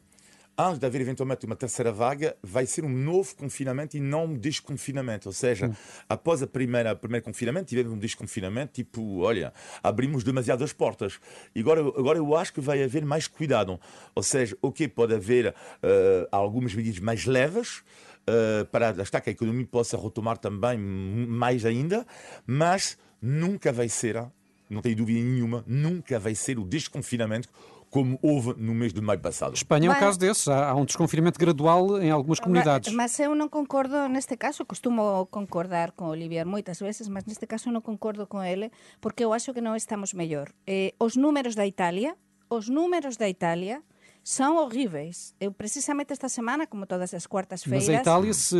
antes 0.57 0.79
de 0.79 0.87
haver 0.87 1.03
eventualmente 1.03 1.45
uma 1.45 1.55
terceira 1.55 1.93
vaga, 1.93 2.35
vai 2.43 2.65
ser 2.65 2.87
um 2.87 2.89
novo 2.89 3.37
confinamento 3.37 3.99
e 3.99 4.01
não 4.01 4.25
um 4.25 4.35
desconfinamento. 4.35 5.29
Ou 5.29 5.33
seja, 5.35 5.71
após 6.09 6.43
a 6.43 6.47
primeira, 6.47 6.95
o 6.95 6.97
primeiro 6.97 7.23
confinamento, 7.23 7.67
tivemos 7.67 7.93
um 7.93 7.99
desconfinamento, 7.99 8.73
tipo, 8.73 9.19
olha, 9.19 9.53
abrimos 9.83 10.25
demasiadas 10.25 10.73
portas. 10.73 11.21
E 11.55 11.61
agora, 11.61 11.83
agora 11.83 12.17
eu 12.17 12.35
acho 12.35 12.55
que 12.55 12.63
vai 12.63 12.83
haver 12.83 13.05
mais 13.05 13.27
cuidado. 13.27 13.79
Ou 14.15 14.23
seja, 14.23 14.57
ok, 14.63 14.89
pode 14.89 15.15
haver 15.15 15.55
eh, 15.83 16.29
algumas 16.33 16.75
medidas 16.75 16.99
mais 16.99 17.27
leves, 17.27 17.83
uh, 18.29 18.67
para 18.67 18.91
estar 19.03 19.21
que 19.21 19.31
a 19.31 19.33
economia 19.33 19.67
possa 19.67 19.97
retomar 19.97 20.39
também 20.39 20.79
mais 20.79 21.65
ainda, 21.65 22.07
mas 22.47 22.99
nunca 23.21 23.73
vai 23.73 23.89
ser, 23.89 24.23
não 24.69 24.81
tenho 24.81 24.97
dúvida 24.97 25.21
nenhuma, 25.21 25.65
nunca 25.67 26.19
vai 26.19 26.35
ser 26.35 26.59
o 26.59 26.65
desconfinamento 26.65 27.49
como 27.91 28.19
houve 28.23 28.55
no 28.61 28.75
mês 28.75 28.93
de 28.93 29.01
maio 29.01 29.19
passado. 29.19 29.55
Espanha 29.55 29.87
é 29.87 29.89
um 29.89 29.93
mas, 29.93 30.01
caso 30.01 30.19
desses. 30.19 30.47
Há, 30.47 30.75
um 30.75 30.85
desconfinamento 30.85 31.39
gradual 31.39 32.01
em 32.01 32.11
algumas 32.11 32.39
comunidades. 32.39 32.93
Mas, 32.93 33.13
mas 33.13 33.21
eu 33.21 33.35
não 33.35 33.49
concordo 33.49 34.09
neste 34.09 34.37
caso. 34.37 34.65
Costumo 34.65 35.27
concordar 35.31 35.93
com 35.93 36.07
Olivier 36.07 36.47
muitas 36.47 36.79
vezes, 36.79 37.09
mas 37.09 37.25
neste 37.25 37.47
caso 37.47 37.71
não 37.71 37.81
concordo 37.81 38.27
com 38.27 38.43
ele, 38.43 38.71
porque 39.01 39.25
eu 39.25 39.33
acho 39.33 39.53
que 39.55 39.61
não 39.61 39.75
estamos 39.75 40.13
melhor. 40.13 40.51
Eh, 40.67 40.93
os 41.01 41.17
números 41.17 41.55
da 41.55 41.67
Itália, 41.67 42.15
os 42.51 42.69
números 42.69 43.17
da 43.17 43.29
Itália 43.29 43.83
são 44.29 44.59
horríveis. 44.59 45.35
Eu, 45.41 45.51
precisamente 45.51 46.13
esta 46.13 46.29
semana, 46.29 46.67
como 46.67 46.85
todas 46.85 47.15
as 47.15 47.27
quartas-feiras... 47.27 47.89
Mas 47.89 47.97
a 47.97 48.03
Itália, 48.03 48.35
se 48.35 48.57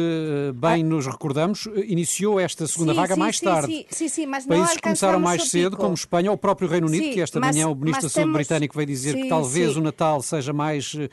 bem 0.55 0.83
ah, 0.83 0.87
nos 0.87 1.07
recordamos, 1.07 1.69
iniciou 1.85 2.41
esta 2.41 2.67
segunda 2.67 2.95
vaga 2.95 3.13
sim, 3.13 3.21
mais 3.21 3.37
sim, 3.37 3.45
tarde. 3.45 3.87
Sim, 3.91 4.09
sim, 4.09 4.25
mas 4.25 4.47
Países 4.47 4.77
não 4.77 4.81
começaram 4.81 5.21
mais 5.21 5.51
cedo, 5.51 5.77
como 5.77 5.93
Espanha 5.93 6.31
ou 6.31 6.37
o 6.37 6.39
próprio 6.39 6.71
Reino 6.71 6.87
Unido, 6.87 7.13
que 7.13 7.21
esta 7.21 7.39
mas, 7.39 7.55
manhã 7.55 7.69
o 7.69 7.75
Ministro 7.75 8.05
da 8.05 8.09
Saúde 8.09 8.25
temos... 8.29 8.37
britânico 8.39 8.75
veio 8.75 8.87
dizer 8.87 9.15
que 9.15 9.29
talvez 9.29 9.77
o 9.77 9.83
Natal 9.83 10.23
seja 10.23 10.55
mais 10.55 10.95
uh, 10.95 11.07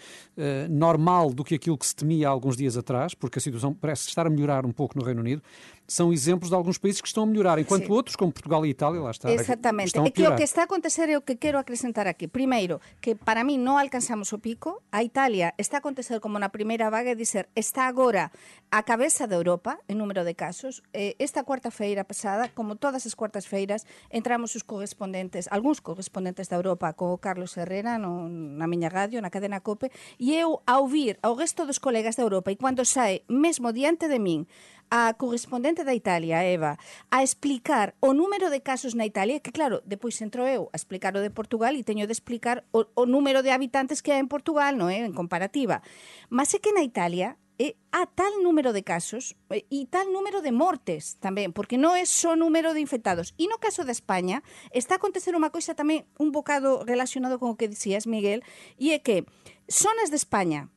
normal 0.69 1.33
do 1.33 1.43
que 1.43 1.55
aquilo 1.55 1.77
que 1.77 1.85
se 1.85 1.93
temia 1.93 2.29
há 2.29 2.31
alguns 2.31 2.55
dias 2.55 2.77
atrás, 2.77 3.13
porque 3.13 3.39
a 3.39 3.41
situação 3.41 3.73
parece 3.73 4.07
estar 4.07 4.25
a 4.25 4.29
melhorar 4.29 4.65
um 4.65 4.71
pouco 4.71 4.97
no 4.97 5.03
Reino 5.03 5.19
Unido 5.19 5.41
são 5.87 6.11
exemplos 6.11 6.49
de 6.49 6.55
alguns 6.55 6.77
países 6.77 7.01
que 7.01 7.07
estão 7.07 7.23
a 7.23 7.25
melhorar, 7.25 7.59
enquanto 7.59 7.85
Sim. 7.85 7.91
outros, 7.91 8.15
como 8.15 8.31
Portugal 8.31 8.65
e 8.65 8.69
Itália, 8.69 9.01
lá 9.01 9.11
está. 9.11 9.31
Exatamente. 9.31 9.87
Estão 9.87 10.03
a 10.03 10.07
é 10.07 10.11
que 10.11 10.27
o 10.27 10.35
que 10.35 10.43
está 10.43 10.61
a 10.61 10.63
acontecer 10.65 11.09
é 11.09 11.17
o 11.17 11.21
que 11.21 11.35
quero 11.35 11.57
acrescentar 11.57 12.07
aqui. 12.07 12.27
Primeiro, 12.27 12.81
que 13.01 13.15
para 13.15 13.43
mí 13.43 13.57
non 13.57 13.77
alcanzamos 13.77 14.33
o 14.33 14.39
pico. 14.41 14.81
A 14.91 15.03
Italia 15.03 15.53
está 15.57 15.77
a 15.77 15.81
acontecer 15.83 16.19
como 16.19 16.39
na 16.39 16.49
primeira 16.49 16.89
vaga, 16.89 17.11
é 17.11 17.15
dizer, 17.15 17.49
está 17.53 17.85
agora 17.85 18.31
a 18.71 18.83
cabeza 18.83 19.27
de 19.27 19.35
Europa 19.35 19.77
en 19.87 20.01
número 20.01 20.25
de 20.25 20.33
casos. 20.33 20.81
Esta 20.93 21.45
cuarta-feira 21.45 22.03
pasada, 22.03 22.49
como 22.53 22.75
todas 22.75 23.05
as 23.05 23.13
cuartas-feiras, 23.13 23.85
entramos 24.09 24.55
os 24.55 24.63
correspondentes, 24.63 25.47
algúns 25.53 25.79
correspondentes 25.79 26.49
da 26.49 26.57
Europa 26.57 26.97
co 26.97 27.21
Carlos 27.21 27.57
Herrera 27.57 27.97
no, 28.01 28.27
na 28.29 28.65
miña 28.65 28.89
radio, 28.89 29.21
na 29.21 29.29
cadena 29.29 29.61
COPE, 29.61 29.93
e 30.17 30.33
eu 30.33 30.61
a 30.65 30.81
ouvir 30.81 31.19
ao 31.21 31.37
resto 31.37 31.65
dos 31.65 31.77
colegas 31.77 32.15
da 32.17 32.23
Europa 32.23 32.51
e 32.51 32.57
cando 32.57 32.85
sae 32.85 33.21
mesmo 33.29 33.69
diante 33.71 34.09
de 34.09 34.17
min 34.17 34.47
a 34.89 35.13
correspondente 35.13 35.83
da 35.83 35.93
Italia, 35.93 36.43
Eva, 36.43 36.77
a 37.11 37.23
explicar 37.23 37.95
o 38.01 38.13
número 38.13 38.49
de 38.49 38.61
casos 38.61 38.93
na 38.93 39.05
Italia, 39.05 39.39
que 39.39 39.51
claro, 39.51 39.81
depois 39.85 40.19
entro 40.21 40.45
eu 40.45 40.69
a 40.73 40.77
explicar 40.77 41.15
o 41.17 41.21
de 41.21 41.33
Portugal 41.33 41.73
e 41.75 41.83
teño 41.83 42.05
de 42.07 42.15
explicar 42.15 42.63
o, 42.71 42.85
o 42.95 43.03
número 43.05 43.41
de 43.41 43.51
habitantes 43.51 44.01
que 44.01 44.11
hai 44.13 44.21
en 44.21 44.31
Portugal, 44.31 44.77
non 44.77 44.91
é? 44.91 45.03
En 45.03 45.13
comparativa. 45.13 45.81
Mas 46.29 46.53
é 46.53 46.59
que 46.59 46.75
na 46.75 46.85
Italia 46.85 47.37
e 47.57 47.77
a 47.91 48.05
tal 48.05 48.43
número 48.43 48.73
de 48.73 48.83
casos 48.83 49.35
eh, 49.49 49.63
e 49.71 49.87
tal 49.87 50.11
número 50.11 50.43
de 50.43 50.51
mortes 50.51 51.15
tamén, 51.23 51.55
porque 51.55 51.79
non 51.79 51.95
é 51.95 52.03
só 52.03 52.35
número 52.35 52.75
de 52.75 52.83
infectados. 52.83 53.31
E 53.39 53.47
no 53.47 53.63
caso 53.63 53.87
da 53.87 53.95
España 53.95 54.43
está 54.75 54.95
a 54.95 54.99
acontecer 54.99 55.31
unha 55.31 55.51
coisa 55.55 55.71
tamén 55.71 56.03
un 56.19 56.35
bocado 56.35 56.83
relacionado 56.83 57.39
con 57.39 57.55
o 57.55 57.57
que 57.57 57.71
dicías, 57.71 58.11
Miguel, 58.11 58.43
e 58.75 58.91
é 58.91 58.99
que 58.99 59.23
zonas 59.71 60.11
de 60.11 60.19
España 60.19 60.67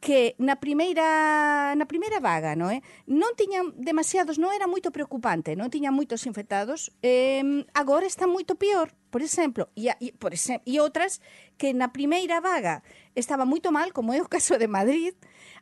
que 0.00 0.34
na 0.40 0.56
primeira 0.56 1.76
na 1.76 1.84
primeira 1.84 2.24
vaga, 2.24 2.56
non 2.56 2.72
é? 2.72 2.80
Eh, 2.80 2.82
non 3.04 3.36
tiñan 3.36 3.76
demasiados, 3.76 4.40
non 4.40 4.48
era 4.48 4.64
moito 4.64 4.88
preocupante, 4.88 5.52
non 5.52 5.68
tiñan 5.68 5.92
moitos 5.92 6.24
infectados. 6.24 6.88
Eh, 7.04 7.44
agora 7.76 8.08
está 8.08 8.24
moito 8.24 8.56
peor, 8.56 8.96
por 9.12 9.20
exemplo, 9.20 9.68
e, 9.76 9.92
e 10.00 10.16
por 10.16 10.32
exemplo, 10.32 10.64
e 10.64 10.80
outras 10.80 11.20
que 11.60 11.76
na 11.76 11.92
primeira 11.92 12.40
vaga 12.40 12.80
estaba 13.12 13.44
moito 13.44 13.68
mal, 13.68 13.92
como 13.92 14.16
é 14.16 14.24
o 14.24 14.30
caso 14.32 14.56
de 14.56 14.72
Madrid, 14.72 15.12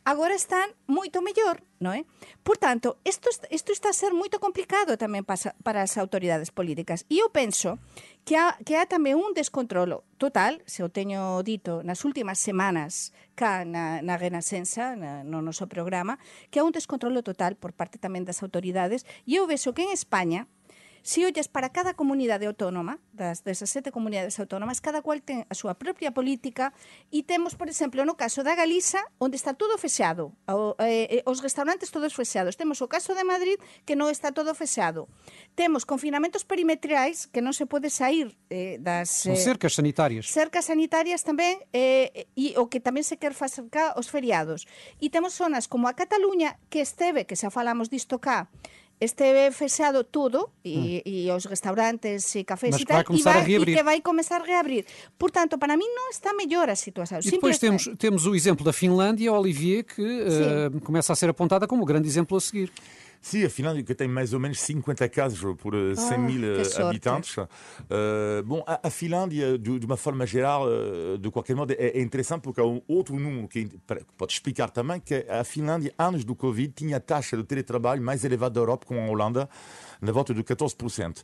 agora 0.06 0.38
están 0.38 0.70
moito 0.86 1.18
mellor, 1.18 1.58
non 1.82 1.98
é? 1.98 2.00
Eh. 2.00 2.04
Por 2.46 2.62
tanto, 2.62 3.02
isto 3.02 3.26
isto 3.50 3.74
está 3.74 3.90
a 3.90 3.98
ser 3.98 4.14
moito 4.14 4.38
complicado 4.38 4.94
tamén 4.94 5.26
para, 5.26 5.50
para 5.66 5.82
as 5.82 5.98
autoridades 5.98 6.54
políticas. 6.54 7.02
E 7.10 7.18
eu 7.18 7.34
penso 7.34 7.82
que 8.22 8.38
há, 8.38 8.54
que 8.62 8.78
há 8.78 8.86
tamén 8.86 9.18
un 9.18 9.34
descontrolo 9.34 10.06
total, 10.14 10.62
se 10.62 10.86
o 10.86 10.92
teño 10.94 11.42
dito 11.42 11.82
nas 11.82 12.06
últimas 12.06 12.38
semanas, 12.38 13.10
cá 13.38 13.62
na, 13.62 14.02
na 14.02 14.18
Renascença, 14.18 14.98
na, 14.98 15.22
no 15.22 15.38
noso 15.38 15.70
programa, 15.70 16.18
que 16.50 16.58
há 16.58 16.66
un 16.66 16.74
descontrolo 16.74 17.22
total 17.22 17.54
por 17.54 17.70
parte 17.70 18.02
tamén 18.02 18.26
das 18.26 18.42
autoridades, 18.42 19.06
e 19.22 19.38
eu 19.38 19.46
vexo 19.46 19.70
que 19.70 19.86
en 19.86 19.94
España, 19.94 20.50
Se 21.08 21.24
ollas 21.24 21.48
para 21.48 21.70
cada 21.70 21.94
comunidade 21.94 22.44
autónoma, 22.44 23.00
das 23.16 23.40
17 23.40 23.88
comunidades 23.88 24.36
autónomas, 24.36 24.84
cada 24.84 25.00
cual 25.00 25.24
ten 25.24 25.48
a 25.48 25.56
súa 25.56 25.72
propia 25.72 26.12
política 26.12 26.76
e 27.08 27.24
temos, 27.24 27.56
por 27.56 27.64
exemplo, 27.72 28.04
no 28.04 28.12
caso 28.12 28.44
da 28.44 28.52
Galiza, 28.52 29.00
onde 29.16 29.40
está 29.40 29.56
todo 29.56 29.80
fechado, 29.80 30.36
o, 30.44 30.76
eh, 30.76 31.08
eh, 31.08 31.22
os 31.24 31.40
restaurantes 31.40 31.88
todos 31.88 32.12
fechados. 32.12 32.60
Temos 32.60 32.84
o 32.84 32.92
caso 32.92 33.16
de 33.16 33.24
Madrid, 33.24 33.56
que 33.88 33.96
non 33.96 34.12
está 34.12 34.36
todo 34.36 34.52
fechado. 34.52 35.08
Temos 35.56 35.88
confinamentos 35.88 36.44
perimetrais, 36.44 37.24
que 37.24 37.40
non 37.40 37.56
se 37.56 37.64
pode 37.64 37.88
sair 37.88 38.36
eh, 38.52 38.76
das... 38.76 39.24
Son 39.24 39.32
eh, 39.32 39.40
cercas 39.40 39.80
sanitarias. 39.80 40.28
Cercas 40.28 40.68
sanitarias 40.68 41.24
tamén, 41.24 41.56
eh, 41.72 42.28
e 42.36 42.52
o 42.60 42.68
que 42.68 42.84
tamén 42.84 43.00
se 43.00 43.16
quer 43.16 43.32
facer 43.32 43.64
cá 43.72 43.96
os 43.96 44.12
feriados. 44.12 44.68
E 45.00 45.08
temos 45.08 45.32
zonas 45.32 45.72
como 45.72 45.88
a 45.88 45.96
Cataluña, 45.96 46.60
que 46.68 46.84
esteve, 46.84 47.24
que 47.24 47.32
xa 47.32 47.48
falamos 47.48 47.88
disto 47.88 48.20
cá, 48.20 48.52
esteve 49.00 49.50
fechado 49.52 50.02
tudo 50.04 50.50
e, 50.64 51.02
mm. 51.04 51.08
e 51.08 51.30
os 51.30 51.44
restaurantes 51.44 52.34
e 52.34 52.44
cafés 52.44 52.72
Mas 52.72 52.82
e 52.82 52.84
tal 52.84 53.04
e, 53.10 53.22
vai, 53.22 53.50
e 53.50 53.64
que 53.64 53.82
vai 53.82 54.00
começar 54.00 54.40
a 54.40 54.44
reabrir. 54.44 54.84
Portanto, 55.18 55.56
para 55.58 55.76
mim 55.76 55.86
não 55.86 56.10
está 56.10 56.34
melhor 56.34 56.68
a 56.68 56.76
situação. 56.76 57.20
E 57.24 57.30
depois 57.30 57.58
temos, 57.58 57.88
temos 57.98 58.26
o 58.26 58.34
exemplo 58.34 58.64
da 58.64 58.72
Finlândia, 58.72 59.32
Olivier, 59.32 59.84
que 59.84 60.02
uh, 60.02 60.80
começa 60.80 61.12
a 61.12 61.16
ser 61.16 61.28
apontada 61.30 61.66
como 61.66 61.82
o 61.82 61.86
grande 61.86 62.08
exemplo 62.08 62.36
a 62.36 62.40
seguir. 62.40 62.72
Sim, 63.20 63.44
a 63.44 63.50
Finlândia 63.50 63.82
que 63.82 63.94
tem 63.94 64.08
mais 64.08 64.32
ou 64.32 64.40
menos 64.40 64.60
50 64.60 65.08
casos 65.08 65.56
por 65.56 65.74
100 65.74 66.14
ah, 66.14 66.18
mil 66.18 66.40
habitantes. 66.86 67.36
Uh, 67.36 67.46
bom, 68.44 68.62
a, 68.66 68.88
a 68.88 68.90
Finlândia, 68.90 69.58
de, 69.58 69.78
de, 69.78 69.86
uma 69.86 69.96
forma 69.96 70.26
geral, 70.26 70.66
de 71.18 71.30
qualquer 71.30 71.56
modo, 71.56 71.72
é, 71.72 71.98
é, 71.98 72.00
interessante 72.00 72.42
porque 72.42 72.60
há 72.60 72.64
um 72.64 72.80
outro 72.86 73.18
número 73.18 73.48
que 73.48 73.68
pode 74.16 74.32
explicar 74.32 74.70
também 74.70 75.00
que 75.00 75.26
a 75.28 75.44
Finlândia, 75.44 75.92
antes 75.98 76.24
do 76.24 76.34
Covid, 76.34 76.72
tinha 76.72 76.96
a 76.96 77.00
taxa 77.00 77.36
de 77.36 77.44
teletrabalho 77.44 78.02
mais 78.02 78.24
elevada 78.24 78.54
da 78.54 78.60
Europa 78.60 78.86
com 78.86 79.02
a 79.02 79.08
Holanda 79.08 79.48
na 80.00 80.12
volta 80.12 80.34
de 80.34 80.42
14%. 80.42 81.18
Uh, 81.18 81.22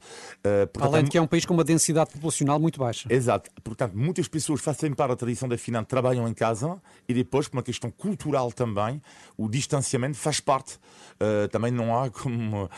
portanto, 0.67 0.83
Além 0.83 1.05
de 1.05 1.11
que 1.11 1.19
é 1.19 1.23
um 1.23 1.27
país 1.27 1.45
com 1.45 1.55
uma 1.55 1.65
densidade 1.65 2.11
populacional 2.11 2.59
muito 2.59 2.79
baixa. 2.79 3.09
Exato. 3.13 3.51
Portanto, 3.63 3.97
muitas 3.97 4.29
pessoas 4.29 4.61
fazem 4.61 4.93
parte 4.93 5.11
da 5.11 5.17
tradição 5.17 5.49
da 5.49 5.59
Finlândia, 5.59 5.87
trabalham 5.87 6.29
em 6.29 6.35
casa 6.35 6.81
e 7.09 7.15
depois, 7.15 7.49
por 7.49 7.59
uma 7.59 7.63
questão 7.63 7.91
cultural 7.91 8.53
também, 8.53 9.01
o 9.37 9.49
distanciamento 9.49 10.17
faz 10.17 10.41
parte. 10.41 10.79
Uh, 11.15 11.49
também 11.49 11.71
não 11.71 11.97
há 11.97 12.11
como 12.11 12.65
uh, 12.65 12.69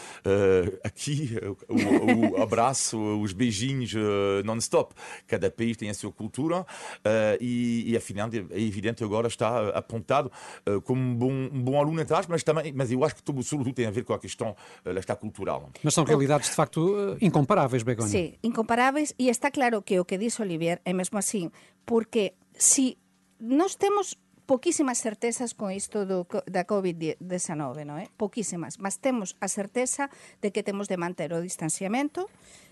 aqui 0.84 1.38
o, 1.68 2.38
o, 2.38 2.42
abraço, 2.42 2.98
os 3.20 3.32
beijinhos 3.32 3.94
uh, 3.94 4.44
non-stop. 4.44 4.94
Cada 5.26 5.50
país 5.50 5.76
tem 5.76 5.88
a 5.90 5.94
sua 5.94 6.12
cultura 6.12 6.66
e, 7.40 7.84
e, 7.90 7.96
a 7.96 8.00
Finlândia, 8.00 8.46
é 8.50 8.60
evidente, 8.60 9.02
agora 9.02 9.28
está 9.28 9.68
apontado 9.70 10.30
como 10.84 11.00
um 11.00 11.14
bom, 11.14 11.32
um 11.32 11.62
bom 11.62 11.80
aluno 11.80 12.00
atrás, 12.00 12.26
mas, 12.26 12.42
também, 12.42 12.72
mas 12.72 12.90
eu 12.90 13.04
acho 13.04 13.16
que 13.16 13.22
tudo, 13.22 13.42
sobretudo 13.42 13.74
tem 13.74 13.86
a 13.86 13.90
ver 13.90 14.04
com 14.04 14.12
a 14.12 14.18
questão 14.18 14.56
uh, 14.84 14.90
está 14.98 15.14
cultural. 15.14 15.70
Mas 15.87 15.95
são 15.95 16.02
realidades 16.02 16.50
de 16.50 16.57
facto 16.59 17.14
eh, 17.14 17.23
incomparáveis, 17.23 17.87
Begoña. 17.87 18.11
Sí, 18.11 18.43
incomparáveis 18.43 19.14
e 19.23 19.31
está 19.31 19.55
claro 19.55 19.87
que 19.87 20.02
o 20.02 20.05
que 20.05 20.19
diz 20.19 20.35
Olivier 20.43 20.83
é 20.83 20.90
mesmo 20.90 21.14
así, 21.14 21.47
porque 21.87 22.35
si 22.59 22.99
nós 23.38 23.78
temos 23.78 24.19
poquísimas 24.50 24.99
certezas 24.99 25.55
con 25.55 25.71
isto 25.71 26.02
do, 26.02 26.26
da 26.50 26.66
COVID-19, 26.66 27.87
non 27.87 28.02
é? 28.02 28.11
Poquísimas, 28.19 28.83
mas 28.83 28.99
temos 28.99 29.38
a 29.38 29.47
certeza 29.47 30.11
de 30.43 30.50
que 30.50 30.66
temos 30.66 30.90
de 30.90 30.99
manter 30.99 31.31
o 31.31 31.38
distanciamento, 31.38 32.26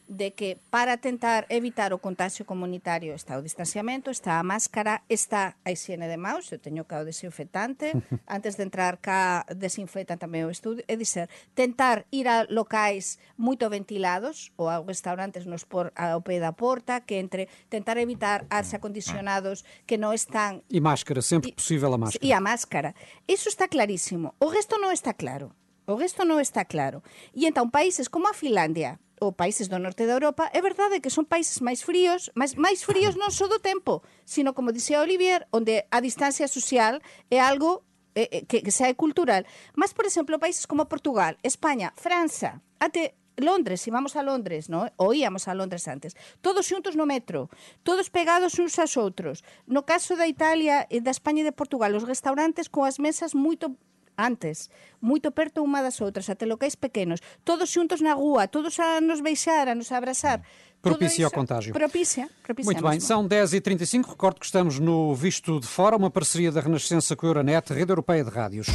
de 0.08 0.32
que 0.32 0.60
para 0.70 0.96
tentar 0.98 1.46
evitar 1.48 1.92
o 1.92 1.98
contagio 1.98 2.44
comunitario 2.44 3.14
está 3.14 3.38
o 3.38 3.42
distanciamento, 3.42 4.10
está 4.10 4.38
a 4.38 4.44
máscara, 4.44 5.02
está 5.08 5.56
a 5.64 5.72
higiene 5.72 6.08
de 6.08 6.16
maus, 6.16 6.52
eu 6.52 6.60
teño 6.60 6.84
cá 6.84 7.00
o 7.00 7.08
desinfectante, 7.08 7.92
antes 8.28 8.56
de 8.56 8.64
entrar 8.68 9.00
cá 9.00 9.48
desinfectan 9.48 10.20
tamén 10.20 10.44
o 10.44 10.52
estudio, 10.52 10.84
é 10.86 10.94
dizer, 10.96 11.32
tentar 11.56 12.04
ir 12.12 12.28
a 12.28 12.44
locais 12.52 13.16
moito 13.40 13.66
ventilados 13.72 14.52
ou 14.60 14.68
a 14.68 14.80
restaurantes 14.84 15.48
nos 15.48 15.64
por 15.64 15.90
ao 15.96 16.20
pé 16.20 16.36
da 16.38 16.52
porta, 16.52 17.00
que 17.02 17.16
entre 17.16 17.48
tentar 17.72 17.96
evitar 17.96 18.44
as 18.52 18.76
acondicionados 18.76 19.64
que 19.88 19.96
non 19.96 20.12
están 20.12 20.60
E 20.68 20.80
máscara, 20.84 21.24
sempre 21.24 21.56
posible 21.56 21.96
a 21.96 22.00
máscara. 22.00 22.24
E 22.24 22.30
a 22.32 22.40
máscara. 22.40 22.90
Iso 23.24 23.48
está 23.48 23.68
clarísimo. 23.68 24.36
O 24.40 24.52
resto 24.52 24.76
non 24.76 24.92
está 24.92 25.16
claro. 25.16 25.56
O 25.84 26.00
resto 26.00 26.24
non 26.24 26.40
está 26.40 26.64
claro. 26.64 27.04
E 27.36 27.44
entón 27.44 27.68
países 27.68 28.08
como 28.08 28.24
a 28.24 28.32
Finlandia, 28.32 29.03
ou 29.20 29.32
países 29.32 29.68
do 29.68 29.78
norte 29.78 30.06
da 30.06 30.16
Europa, 30.18 30.50
é 30.52 30.60
verdade 30.62 30.98
que 30.98 31.10
son 31.10 31.26
países 31.28 31.60
máis 31.60 31.82
fríos, 31.82 32.30
máis, 32.34 32.54
máis 32.54 32.82
fríos 32.82 33.14
non 33.14 33.30
só 33.30 33.46
do 33.46 33.62
tempo, 33.62 34.02
sino, 34.26 34.54
como 34.54 34.74
dicía 34.74 35.02
Olivier, 35.02 35.46
onde 35.54 35.86
a 35.90 35.98
distancia 36.02 36.48
social 36.50 36.98
é 37.30 37.38
algo 37.38 37.86
eh, 38.14 38.28
eh, 38.30 38.42
que, 38.46 38.62
que 38.62 38.70
xa 38.74 38.90
é 38.90 38.94
cultural. 38.94 39.42
Mas, 39.74 39.94
por 39.94 40.06
exemplo, 40.06 40.38
países 40.38 40.66
como 40.66 40.86
Portugal, 40.86 41.34
España, 41.42 41.90
França, 41.98 42.62
até 42.78 43.14
Londres, 43.36 43.80
se 43.80 43.90
vamos 43.90 44.14
a 44.14 44.22
Londres, 44.22 44.68
no? 44.68 44.86
ou 44.96 45.10
íamos 45.10 45.48
a 45.48 45.54
Londres 45.54 45.88
antes, 45.88 46.14
todos 46.38 46.66
xuntos 46.66 46.94
no 46.94 47.06
metro, 47.06 47.50
todos 47.82 48.08
pegados 48.08 48.54
uns 48.58 48.78
aos 48.78 48.94
outros. 48.96 49.42
No 49.66 49.82
caso 49.82 50.14
da 50.14 50.30
Italia 50.30 50.86
e 50.90 51.02
da 51.02 51.10
España 51.10 51.42
e 51.42 51.48
de 51.50 51.56
Portugal, 51.56 51.90
os 51.94 52.06
restaurantes 52.06 52.70
coas 52.70 52.98
mesas 53.02 53.34
moito 53.34 53.74
antes, 54.16 54.70
moito 55.00 55.30
perto 55.30 55.62
unha 55.62 55.82
das 55.82 56.00
outras, 56.00 56.28
até 56.30 56.46
locais 56.46 56.74
pequenos, 56.74 57.20
todos 57.44 57.70
xuntos 57.70 58.00
na 58.00 58.14
rúa, 58.14 58.48
todos 58.48 58.78
a 58.80 59.00
nos 59.00 59.20
beixar, 59.20 59.68
a 59.68 59.74
nos 59.74 59.90
abrazar. 59.92 60.42
Propicia 60.80 61.28
o 61.28 61.30
contágio. 61.30 61.72
Propicia, 61.72 62.28
propicia 62.42 62.68
Muito 62.68 62.82
bem, 62.82 62.92
mesmo. 62.92 63.08
são 63.08 63.26
10h35. 63.26 64.10
Recordo 64.10 64.38
que 64.38 64.46
estamos 64.46 64.78
no 64.78 65.14
Visto 65.14 65.58
de 65.58 65.66
Fora, 65.66 65.96
uma 65.96 66.10
parceria 66.10 66.52
da 66.52 66.60
Renascença 66.60 67.16
com 67.16 67.26
a 67.26 67.28
Euronet, 67.30 67.72
Rede 67.72 67.90
Europeia 67.90 68.22
de 68.22 68.30
Rádios. 68.30 68.66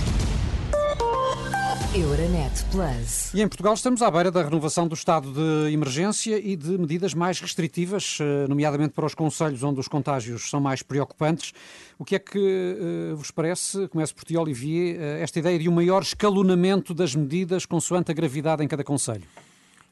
Euronet 1.96 2.63
Plus. 2.72 3.34
E 3.34 3.41
em 3.41 3.48
Portugal 3.48 3.74
estamos 3.74 4.03
à 4.03 4.12
beira 4.12 4.29
da 4.29 4.43
renovação 4.43 4.88
do 4.88 4.93
estado 4.93 5.34
de 5.34 5.74
emergência 5.74 6.38
e 6.38 6.55
de 6.55 6.77
medidas 6.77 7.15
mais 7.15 7.41
restritivas, 7.41 8.19
eh, 8.22 8.48
nomeadamente 8.48 8.93
para 8.93 9.08
os 9.08 9.15
conselhos 9.15 9.63
onde 9.63 9.79
os 9.79 9.88
contágios 9.88 10.51
são 10.51 10.62
mais 10.62 10.84
preocupantes. 10.84 11.51
O 11.98 12.05
que 12.05 12.15
é 12.15 12.19
que 12.19 12.38
eh, 12.38 13.13
vos 13.15 13.31
parece, 13.31 13.88
começo 13.88 14.13
por 14.13 14.24
ti, 14.24 14.38
Olivier, 14.38 15.01
eh, 15.01 15.24
esta 15.24 15.39
ideia 15.39 15.58
de 15.58 15.67
um 15.67 15.72
maior 15.72 16.03
escalonamento 16.03 16.93
das 16.93 17.15
medidas 17.15 17.65
consoante 17.65 18.12
a 18.12 18.13
gravidade 18.13 18.63
em 18.63 18.67
cada 18.67 18.84
conselho? 18.84 19.24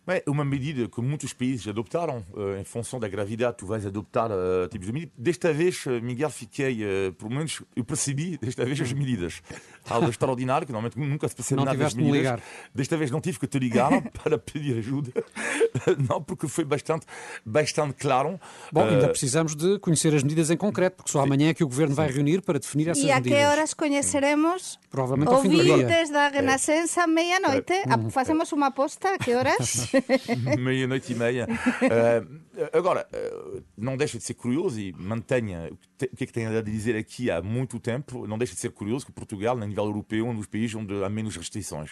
É 0.08 0.24
uma 0.26 0.46
medida 0.46 0.88
que 0.88 1.02
muitos 1.02 1.34
países 1.34 1.68
adoptaram, 1.68 2.26
uh, 2.34 2.58
em 2.58 2.64
função 2.64 2.98
da 2.98 3.10
gravidade, 3.10 3.58
tu 3.58 3.66
vais 3.66 3.86
adoptar 3.86 4.32
uh, 4.32 4.68
tipos 4.70 4.88
de 4.88 4.94
medidas. 4.94 5.14
Desta 5.18 5.52
vez, 5.52 5.86
uh, 5.86 6.02
Miguel, 6.02 6.30
fiquei, 6.30 6.78
pelo 7.18 7.30
menos, 7.30 7.62
eu 7.76 7.84
percebi, 7.84 8.38
desta 8.42 8.64
vez, 8.64 8.80
as 8.80 8.94
medidas. 8.94 9.42
Algo 9.90 10.10
extraordinário, 10.10 10.66
que 10.66 10.72
normalmente 10.72 10.98
nunca 10.98 11.28
se 11.28 11.36
percebe 11.36 11.58
não 11.58 11.66
nada 11.66 11.78
das 11.78 11.94
medidas. 11.94 12.22
medidas. 12.22 12.42
Desta 12.74 12.96
vez 12.96 13.12
não 13.12 13.20
tive 13.20 13.38
que 13.38 13.48
te 13.48 13.60
ligar 13.60 14.02
para 14.24 14.38
pedir 14.38 14.78
ajuda, 14.78 15.12
não, 16.10 16.24
porque 16.24 16.48
foi 16.48 16.64
bastante, 16.64 17.06
bastante 17.46 17.94
claro. 17.96 18.40
Bom, 18.72 18.86
ainda 18.86 19.10
precisamos 19.10 19.56
de 19.56 19.78
conhecer 19.80 20.14
as 20.16 20.24
medidas 20.24 20.50
em 20.50 20.58
concreto, 20.58 20.98
porque 20.98 21.12
só 21.12 21.22
amanhã 21.22 21.50
é 21.50 21.54
que 21.54 21.64
o 21.64 21.68
Governo 21.68 21.96
vai 21.96 22.10
reunir 22.10 22.42
para 22.42 22.60
definir 22.60 22.90
essas 22.90 23.04
E 23.04 23.12
a 23.12 23.16
medidas. 23.16 23.40
que 23.40 23.46
horas 23.46 23.74
conheceremos? 23.74 24.80
Provavelmente 24.90 25.34
ao 25.34 25.42
fim 25.42 25.50
do 25.50 25.64
dia. 25.64 25.88
Da 26.12 26.30
Renascença, 26.30 27.06
meia-noite. 27.06 27.74
Ah, 27.88 28.10
Facemos 28.10 28.52
uma 28.54 28.68
aposta, 28.68 29.14
a 29.14 29.18
que 29.18 29.34
horas? 29.34 29.90
meia-noite 30.60 31.14
e 31.14 31.16
meia. 31.16 31.48
Uh, 31.48 32.68
agora, 32.74 33.08
uh, 33.14 33.64
não 33.78 33.98
deixa 33.98 34.18
de 34.18 34.24
ser 34.24 34.34
curioso 34.34 34.80
e 34.80 34.94
mantenha 34.94 35.70
o 35.72 36.16
que 36.16 36.24
é 36.24 36.28
que 36.28 36.34
tenho 36.34 36.56
a 36.56 36.62
dizer 36.62 36.96
aqui 36.96 37.32
há 37.32 37.42
muito 37.42 37.80
tempo, 37.80 38.28
não 38.28 38.38
deixa 38.38 38.54
de 38.54 38.60
ser 38.60 38.72
curioso 38.72 39.06
que 39.06 39.12
Portugal, 39.12 39.58
a 39.58 39.66
nível 39.66 39.86
europeu, 39.86 40.26
é 40.26 40.30
um 40.30 40.36
dos 40.36 40.48
países 40.48 40.76
onde 40.76 41.04
há 41.04 41.10
menos 41.10 41.36
restrições. 41.36 41.92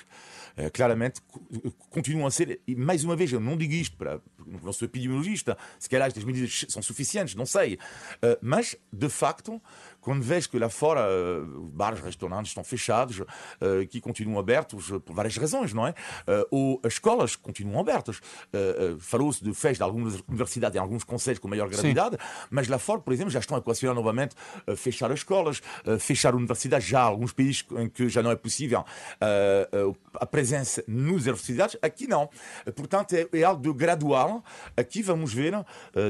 Uh, 0.57 0.71
claramente, 0.73 1.21
continuam 1.89 2.27
a 2.27 2.31
ser, 2.31 2.59
e 2.67 2.75
mais 2.75 3.03
uma 3.03 3.15
vez, 3.15 3.31
eu 3.31 3.39
não 3.39 3.57
digo 3.57 3.73
isto 3.73 3.97
para. 3.97 4.21
Não 4.63 4.71
sou 4.71 4.85
epidemiologista, 4.85 5.57
se 5.79 5.89
calhar 5.89 6.07
estas 6.07 6.23
medidas 6.23 6.65
são 6.69 6.81
suficientes, 6.81 7.33
não 7.33 7.47
sei. 7.47 7.79
mas, 8.39 8.75
de 8.93 9.09
facto, 9.09 9.59
quando 9.99 10.21
vejo 10.21 10.51
que 10.51 10.59
lá 10.59 10.69
fora 10.69 11.01
bares, 11.73 11.99
restaurantes 11.99 12.51
estão 12.51 12.63
fechados, 12.63 13.23
que 13.89 13.99
continuam 13.99 14.37
abertos 14.37 14.91
por 15.03 15.15
várias 15.15 15.35
razões, 15.35 15.73
não 15.73 15.87
é? 15.87 15.95
Ou 16.51 16.79
as 16.83 16.93
escolas 16.93 17.35
continuam 17.35 17.79
abertas. 17.79 17.94
Falou-se 18.99 19.43
de 19.43 19.53
festa 19.53 19.77
de 19.77 19.83
algumas 19.83 20.23
universidades 20.27 20.75
em 20.75 20.79
alguns 20.79 21.03
conselhos 21.03 21.39
com 21.39 21.47
maior 21.47 21.69
gravidade, 21.69 22.15
Sim. 22.15 22.47
mas 22.49 22.67
lá 22.67 22.77
fora, 22.77 23.01
por 23.01 23.13
exemplo, 23.13 23.31
já 23.31 23.39
estão 23.39 23.57
a 23.57 23.59
equacionar 23.59 23.95
novamente 23.95 24.35
fechar 24.77 25.11
as 25.11 25.19
escolas, 25.19 25.61
fechar 25.99 26.35
universidades. 26.35 26.87
Já 26.87 27.01
há 27.01 27.03
alguns 27.03 27.31
países 27.31 27.65
em 27.77 27.89
que 27.89 28.09
já 28.09 28.21
não 28.23 28.31
é 28.31 28.35
possível 28.35 28.83
a 30.13 30.25
presença 30.25 30.83
nas 30.87 31.23
universidades. 31.23 31.77
Aqui 31.81 32.07
não. 32.07 32.29
Portanto, 32.75 33.13
é, 33.13 33.27
é 33.33 33.43
algo 33.43 33.61
de 33.61 33.73
gradual. 33.73 34.43
Aqui 34.75 35.01
vamos 35.01 35.33
ver 35.33 35.53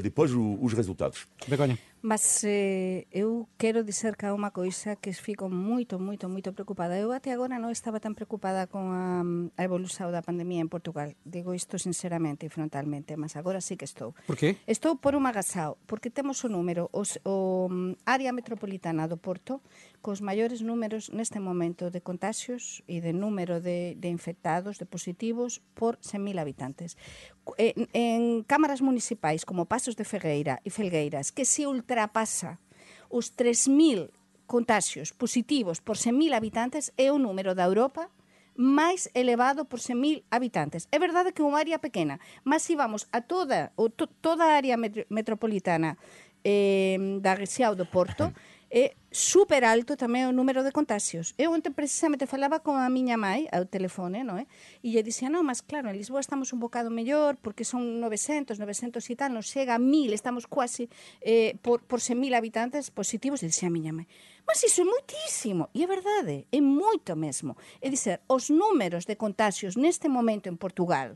depois 0.02 0.32
os 0.34 0.74
resultados. 0.74 1.28
Begonha. 1.48 1.78
Mas 2.06 2.44
eh, 2.44 3.08
eu 3.10 3.50
quero 3.58 3.84
dizer 3.84 4.14
que 4.14 4.30
há 4.30 4.32
unha 4.38 4.54
coisa 4.54 4.94
que 4.94 5.10
fico 5.10 5.50
moito, 5.50 5.98
moito, 5.98 6.30
moito 6.30 6.54
preocupada. 6.54 6.94
Eu 7.02 7.10
até 7.10 7.34
agora 7.34 7.58
non 7.58 7.74
estaba 7.74 7.98
tan 7.98 8.14
preocupada 8.14 8.70
con 8.70 8.94
a, 8.94 9.26
a 9.26 9.62
evolución 9.66 10.14
da 10.14 10.22
pandemia 10.22 10.62
en 10.62 10.70
Portugal. 10.70 11.18
Digo 11.26 11.58
isto 11.58 11.82
sinceramente 11.82 12.46
e 12.46 12.54
frontalmente, 12.54 13.18
mas 13.18 13.34
agora 13.34 13.58
sí 13.58 13.74
que 13.74 13.90
estou. 13.90 14.14
Por 14.30 14.38
qué? 14.38 14.62
Estou 14.70 15.02
por 15.02 15.18
un 15.18 15.26
agasao, 15.26 15.82
porque 15.90 16.14
temos 16.14 16.46
o 16.46 16.50
número, 16.54 16.94
os, 16.94 17.18
o 17.26 17.74
área 18.06 18.30
metropolitana 18.30 19.10
do 19.10 19.18
Porto, 19.18 19.66
cos 20.06 20.22
maiores 20.22 20.62
números 20.62 21.10
neste 21.10 21.42
momento 21.42 21.90
de 21.90 22.06
contagios 22.06 22.86
e 22.86 23.02
de 23.02 23.18
número 23.18 23.58
de, 23.58 23.98
de 23.98 24.14
infectados, 24.14 24.78
de 24.78 24.86
positivos, 24.86 25.58
por 25.74 25.98
100.000 26.06 26.38
habitantes. 26.38 27.02
Eh, 27.58 27.74
en, 27.74 27.90
en 27.98 28.22
cámaras 28.46 28.86
municipais 28.86 29.42
como 29.42 29.66
Pasos 29.66 29.98
de 29.98 30.06
Ferreira 30.06 30.62
e 30.62 30.70
Felgueiras, 30.70 31.34
que 31.34 31.50
se 31.50 31.66
ultra 31.66 31.95
ultrapasa 31.96 32.60
os 33.10 33.32
3.000 33.32 34.12
contagios 34.46 35.16
positivos 35.16 35.80
por 35.80 35.96
100.000 35.96 36.36
habitantes, 36.36 36.92
é 36.98 37.08
o 37.12 37.18
número 37.18 37.56
da 37.56 37.64
Europa 37.64 38.12
máis 38.56 39.08
elevado 39.16 39.66
por 39.66 39.80
100.000 39.80 40.24
habitantes. 40.32 40.88
É 40.92 41.00
verdade 41.00 41.32
que 41.32 41.44
é 41.44 41.48
unha 41.48 41.60
área 41.60 41.80
pequena, 41.80 42.20
mas 42.44 42.64
se 42.64 42.76
vamos 42.76 43.08
a 43.12 43.20
toda, 43.20 43.72
o, 43.76 43.88
to, 43.92 44.08
toda 44.08 44.44
a 44.44 44.56
área 44.56 44.76
metro, 44.76 45.04
metropolitana 45.12 46.00
eh, 46.44 46.96
da 47.20 47.36
rexião 47.36 47.76
do 47.76 47.88
Porto, 47.88 48.32
é 48.76 48.92
super 49.10 49.64
alto 49.64 49.96
tamén 49.96 50.28
o 50.28 50.36
número 50.36 50.60
de 50.60 50.76
contagios. 50.76 51.32
Eu 51.40 51.56
ontem 51.56 51.72
precisamente 51.72 52.28
falaba 52.28 52.60
con 52.60 52.76
a 52.76 52.92
miña 52.92 53.16
mãe 53.16 53.48
ao 53.56 53.64
telefone, 53.64 54.28
non 54.28 54.36
é? 54.36 54.52
E 54.84 54.92
lle 54.92 55.00
non, 55.32 55.48
mas 55.48 55.64
claro, 55.64 55.88
en 55.88 55.96
Lisboa 55.96 56.20
estamos 56.20 56.52
un 56.52 56.60
bocado 56.60 56.92
mellor 56.92 57.40
porque 57.40 57.64
son 57.64 58.04
900, 58.04 58.60
900 58.60 59.00
e 59.00 59.16
tal, 59.16 59.32
nos 59.32 59.48
chega 59.48 59.80
a 59.80 59.80
1000, 59.80 60.12
estamos 60.12 60.44
quase 60.44 60.92
eh, 61.24 61.56
por, 61.64 61.88
por 61.88 62.04
100.000 62.04 62.36
habitantes 62.36 62.92
positivos. 62.92 63.40
E 63.40 63.48
dixía 63.48 63.72
a 63.72 63.76
miña 63.80 63.96
mãe, 63.96 64.12
mas 64.44 64.60
iso 64.60 64.84
é 64.84 64.86
moitísimo. 64.92 65.72
E 65.72 65.80
é 65.80 65.88
verdade, 65.88 66.44
é 66.52 66.60
moito 66.60 67.16
mesmo. 67.16 67.56
É 67.80 67.88
dizer, 67.88 68.28
os 68.28 68.52
números 68.52 69.08
de 69.08 69.16
contagios 69.16 69.80
neste 69.80 70.12
momento 70.12 70.52
en 70.52 70.60
Portugal, 70.60 71.16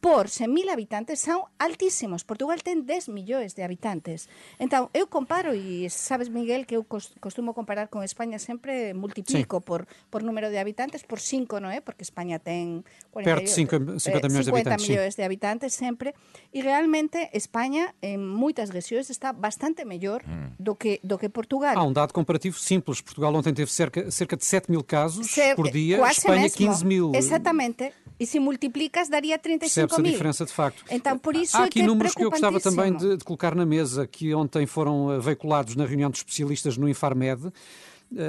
por 0.00 0.28
100.000 0.28 0.70
habitantes 0.70 1.20
son 1.20 1.42
altísimos. 1.58 2.22
Portugal 2.22 2.62
ten 2.62 2.86
10 2.86 3.10
millóns 3.10 3.58
de 3.58 3.66
habitantes. 3.66 4.30
Entón, 4.62 4.90
eu 4.94 5.10
comparo, 5.10 5.54
e 5.54 5.90
sabes, 5.90 6.30
Miguel, 6.30 6.70
que 6.70 6.78
eu 6.78 6.86
costumo 6.86 7.50
comparar 7.50 7.90
con 7.90 8.06
España 8.06 8.38
sempre, 8.38 8.94
multiplico 8.94 9.58
sí. 9.58 9.64
por, 9.66 9.90
por 10.10 10.22
número 10.22 10.50
de 10.50 10.58
habitantes, 10.62 11.02
por 11.02 11.18
5, 11.18 11.58
non 11.58 11.74
é? 11.74 11.82
Porque 11.82 12.06
España 12.06 12.38
ten 12.38 12.86
48, 13.10 13.26
Perto 13.26 13.98
50 13.98 14.28
millóns 14.30 14.46
de 14.46 14.52
habitantes, 14.54 14.86
millóns 14.86 15.14
sí. 15.14 15.18
de 15.18 15.24
habitantes 15.26 15.70
sempre, 15.74 16.08
e 16.54 16.62
realmente 16.62 17.26
España 17.34 17.94
en 17.98 18.22
moitas 18.22 18.70
regións 18.70 19.10
está 19.10 19.34
bastante 19.34 19.82
mellor 19.82 20.22
mm. 20.22 20.62
do 20.62 20.78
que 20.78 21.02
do 21.02 21.18
que 21.18 21.26
Portugal. 21.26 21.74
Há 21.74 21.82
um 21.82 21.92
dado 21.92 22.14
comparativo 22.14 22.54
simples. 22.54 23.02
Portugal 23.02 23.34
ontem 23.34 23.50
teve 23.50 23.70
cerca, 23.70 24.10
cerca 24.14 24.38
de 24.38 24.44
7 24.46 24.70
mil 24.70 24.86
casos 24.86 25.26
Se, 25.26 25.54
por 25.58 25.70
dia, 25.70 25.98
Espanha 26.06 26.46
mesmo. 26.46 26.70
15 26.70 26.86
mil. 26.86 27.06
Exatamente. 27.14 27.90
E 28.20 28.26
se 28.26 28.40
multiplicas, 28.40 29.08
daria 29.08 29.38
35 29.38 29.88
Percebe-se 29.88 30.08
a 30.08 30.12
diferença 30.12 30.44
de 30.44 30.52
facto. 30.52 30.84
Então, 30.90 31.18
por 31.18 31.36
isso 31.36 31.56
Há 31.56 31.62
é 31.62 31.64
aqui 31.64 31.80
que 31.80 31.86
números 31.86 32.12
é 32.12 32.14
que 32.18 32.24
eu 32.24 32.30
gostava 32.30 32.60
também 32.60 32.94
de, 32.96 33.16
de, 33.16 33.24
colocar 33.24 33.54
na 33.54 33.64
mesa, 33.64 34.06
que 34.06 34.34
ontem 34.34 34.66
foram 34.66 35.06
uh, 35.06 35.20
veiculados 35.20 35.76
na 35.76 35.84
reunião 35.84 36.10
de 36.10 36.18
especialistas 36.18 36.76
no 36.76 36.88
Infarmed. 36.88 37.46
Uh, 37.46 37.52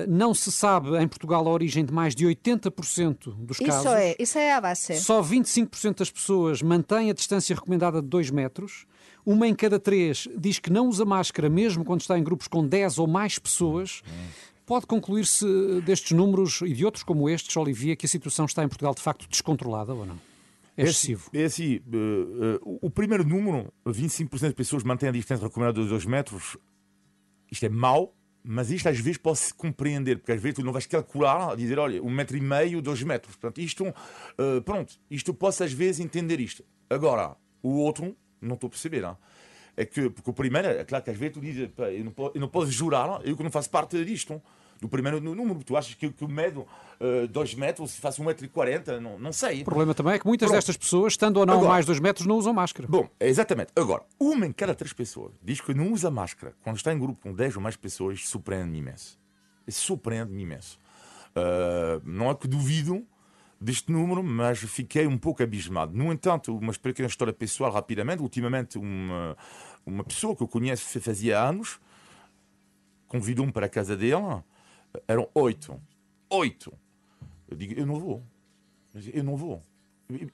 não 0.08 0.34
se 0.34 0.52
sabe 0.52 0.96
em 0.98 1.08
Portugal 1.08 1.48
a 1.48 1.52
origem 1.52 1.84
de 1.84 1.92
mais 1.92 2.14
de 2.14 2.26
80% 2.26 3.34
dos 3.36 3.58
casos. 3.58 3.86
Isso 3.86 3.90
é, 3.90 4.16
isso 4.20 4.38
é 4.38 4.54
a 4.54 4.62
base. 4.62 5.00
Só 5.00 5.24
25% 5.24 6.00
das 6.00 6.12
pessoas 6.12 6.62
mantém 6.62 7.10
a 7.10 7.14
distância 7.14 7.56
recomendada 7.56 8.02
de 8.02 8.08
2 8.08 8.30
metros. 8.30 8.86
Uma 9.26 9.48
em 9.48 9.56
cada 9.56 9.80
três 9.80 10.28
diz 10.38 10.60
que 10.60 10.72
não 10.72 10.88
usa 10.88 11.06
máscara 11.06 11.50
mesmo 11.50 11.84
quando 11.84 12.02
está 12.02 12.18
em 12.18 12.24
grupos 12.24 12.48
com 12.48 12.66
10 12.66 13.00
ou 13.00 13.08
mais 13.08 13.40
pessoas. 13.40 14.02
Pode 14.70 14.86
concluir-se 14.86 15.48
destes 15.82 16.12
números 16.12 16.62
e 16.62 16.72
de 16.76 16.86
outros 16.86 17.04
como 17.04 17.28
estes, 17.28 17.58
Olivia, 17.58 17.96
que 17.96 18.06
a 18.06 18.10
situação 18.10 18.46
está 18.46 18.64
em 18.64 18.68
Portugal 18.68 18.94
de 18.94 19.02
facto 19.02 19.28
descontrolada 19.28 19.96
ou 19.96 20.06
não? 20.06 20.16
É 20.78 20.84
excessivo. 20.84 21.28
É 21.34 21.46
assim, 21.46 21.78
uh, 21.78 22.62
uh, 22.62 22.80
o 22.80 22.88
primeiro 22.92 23.28
número, 23.28 23.74
25% 23.84 24.40
das 24.42 24.54
pessoas 24.54 24.84
mantêm 24.84 25.10
a 25.10 25.12
distância 25.12 25.48
recomendada 25.48 25.82
de 25.82 25.90
2 25.90 26.06
metros, 26.06 26.56
isto 27.52 27.66
é 27.66 27.70
mau, 27.70 28.14
mas 28.44 28.70
isto 28.70 28.88
às 28.88 29.00
vezes 29.00 29.18
pode-se 29.18 29.52
compreender, 29.56 30.20
porque 30.20 30.34
às 30.34 30.40
vezes 30.40 30.58
tu 30.58 30.64
não 30.64 30.72
vais 30.72 30.86
calcular, 30.86 31.56
dizer, 31.58 31.80
olha, 31.80 32.00
um 32.04 32.12
metro 32.12 32.38
e 32.38 32.40
meio, 32.40 32.80
dois 32.80 33.02
metros. 33.02 33.36
Portanto, 33.38 33.60
isto, 33.62 33.88
uh, 33.88 34.62
pronto, 34.64 34.94
isto 35.10 35.34
posso 35.34 35.64
às 35.64 35.74
vezes 35.74 36.00
entender 36.00 36.40
isto. 36.40 36.64
Agora, 36.88 37.36
o 37.64 37.70
outro, 37.70 38.16
não 38.40 38.54
estou 38.54 38.68
a 38.68 38.70
perceber. 38.70 39.04
Hein? 39.04 39.18
É 39.76 39.84
que, 39.84 40.12
porque 40.12 40.30
o 40.30 40.34
primeiro, 40.34 40.68
é 40.68 40.84
claro 40.84 41.04
que 41.04 41.10
às 41.10 41.18
vezes 41.18 41.34
tu 41.34 41.42
dizes, 41.42 41.72
eu 41.76 42.04
não, 42.04 42.12
posso, 42.12 42.32
eu 42.36 42.42
não 42.42 42.48
posso 42.48 42.72
jurar, 42.72 43.20
eu 43.26 43.36
que 43.36 43.42
não 43.42 43.50
faço 43.50 43.72
parte 43.72 44.06
disto 44.06 44.40
do 44.80 44.88
primeiro 44.88 45.20
número. 45.20 45.64
Tu 45.64 45.76
achas 45.76 45.94
que, 45.94 46.10
que 46.10 46.24
o 46.24 46.28
medo, 46.28 46.66
2 47.30 47.54
uh, 47.54 47.60
metros, 47.60 47.92
se 47.92 48.02
faça 48.02 48.22
1,40m, 48.22 49.00
não, 49.00 49.20
não 49.20 49.34
sei. 49.34 49.62
O 49.62 49.66
problema 49.66 49.94
também 49.94 50.14
é 50.14 50.20
que 50.20 50.26
muitas 50.26 50.48
Pronto. 50.48 50.58
destas 50.58 50.78
pessoas, 50.78 51.14
estando 51.14 51.38
ou 51.38 51.46
não 51.46 51.56
Agora, 51.56 51.70
mais 51.70 51.86
2 51.86 52.00
metros, 52.00 52.26
não 52.26 52.38
usam 52.38 52.54
máscara. 52.54 52.88
Bom, 52.88 53.10
exatamente. 53.20 53.72
Agora, 53.76 54.04
uma 54.20 54.46
em 54.46 54.52
cada 54.52 54.74
três 54.74 54.94
pessoas 54.94 55.34
diz 55.44 55.62
que 55.62 55.74
não 55.74 55.92
usa 55.92 56.10
máscara. 56.10 56.54
Quando 56.64 56.78
está 56.78 56.94
em 56.94 57.00
grupo 57.00 57.22
com 57.22 57.34
10 57.34 57.58
ou 57.58 57.62
mais 57.62 57.76
pessoas, 57.76 58.28
surpreende-me 58.28 58.80
imenso. 58.80 59.20
Surpreende-me 59.68 60.42
imenso. 60.42 60.80
Uh, 61.30 62.02
não 62.04 62.30
é 62.30 62.36
que 62.36 62.48
duvido 62.48 63.06
deste 63.62 63.92
número, 63.92 64.24
mas 64.24 64.60
fiquei 64.60 65.06
um 65.06 65.18
pouco 65.18 65.44
abismado. 65.44 65.96
No 65.96 66.12
entanto, 66.12 66.58
uma 66.58 66.74
pequena 66.74 67.08
história 67.08 67.34
pessoal, 67.34 67.72
rapidamente. 67.72 68.22
Ultimamente, 68.22 68.78
uma, 68.78 69.38
uma 69.86 70.04
pessoa 70.04 70.36
que 70.36 70.42
eu 70.42 70.48
conheço 70.48 71.00
fazia 71.00 71.40
anos 71.40 71.80
convidou-me 73.10 73.52
para 73.52 73.66
a 73.66 73.70
casa 73.70 73.98
dele 73.98 74.42
eram 75.08 75.30
oito. 75.34 75.80
Oito. 76.30 76.74
Eu 77.48 77.58
digo, 77.58 77.80
eu 77.80 77.86
não 77.86 78.00
vou. 78.00 78.24
Eu 79.14 79.24
não 79.24 79.36
vou. 79.36 79.64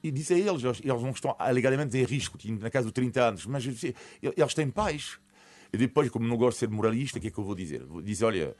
E 0.02 0.10
disse 0.10 0.32
a 0.32 0.38
eles, 0.38 0.62
eles 0.64 1.02
não 1.02 1.10
estão 1.10 1.36
alegadamente 1.38 1.96
em 1.98 2.04
risco, 2.04 2.38
na 2.60 2.70
casa 2.70 2.86
de 2.86 2.92
30 2.92 3.22
anos, 3.22 3.46
mas 3.46 3.66
eles 3.66 4.54
têm 4.54 4.70
pais. 4.70 5.18
E 5.72 5.76
depois, 5.76 6.08
como 6.08 6.26
não 6.26 6.36
gosto 6.36 6.56
de 6.56 6.60
ser 6.60 6.70
moralista, 6.70 7.18
o 7.18 7.20
que 7.20 7.28
é 7.28 7.30
que 7.30 7.38
eu 7.38 7.44
vou 7.44 7.54
dizer? 7.54 7.84
Vou 7.84 8.00
dizer, 8.00 8.24
olha, 8.24 8.56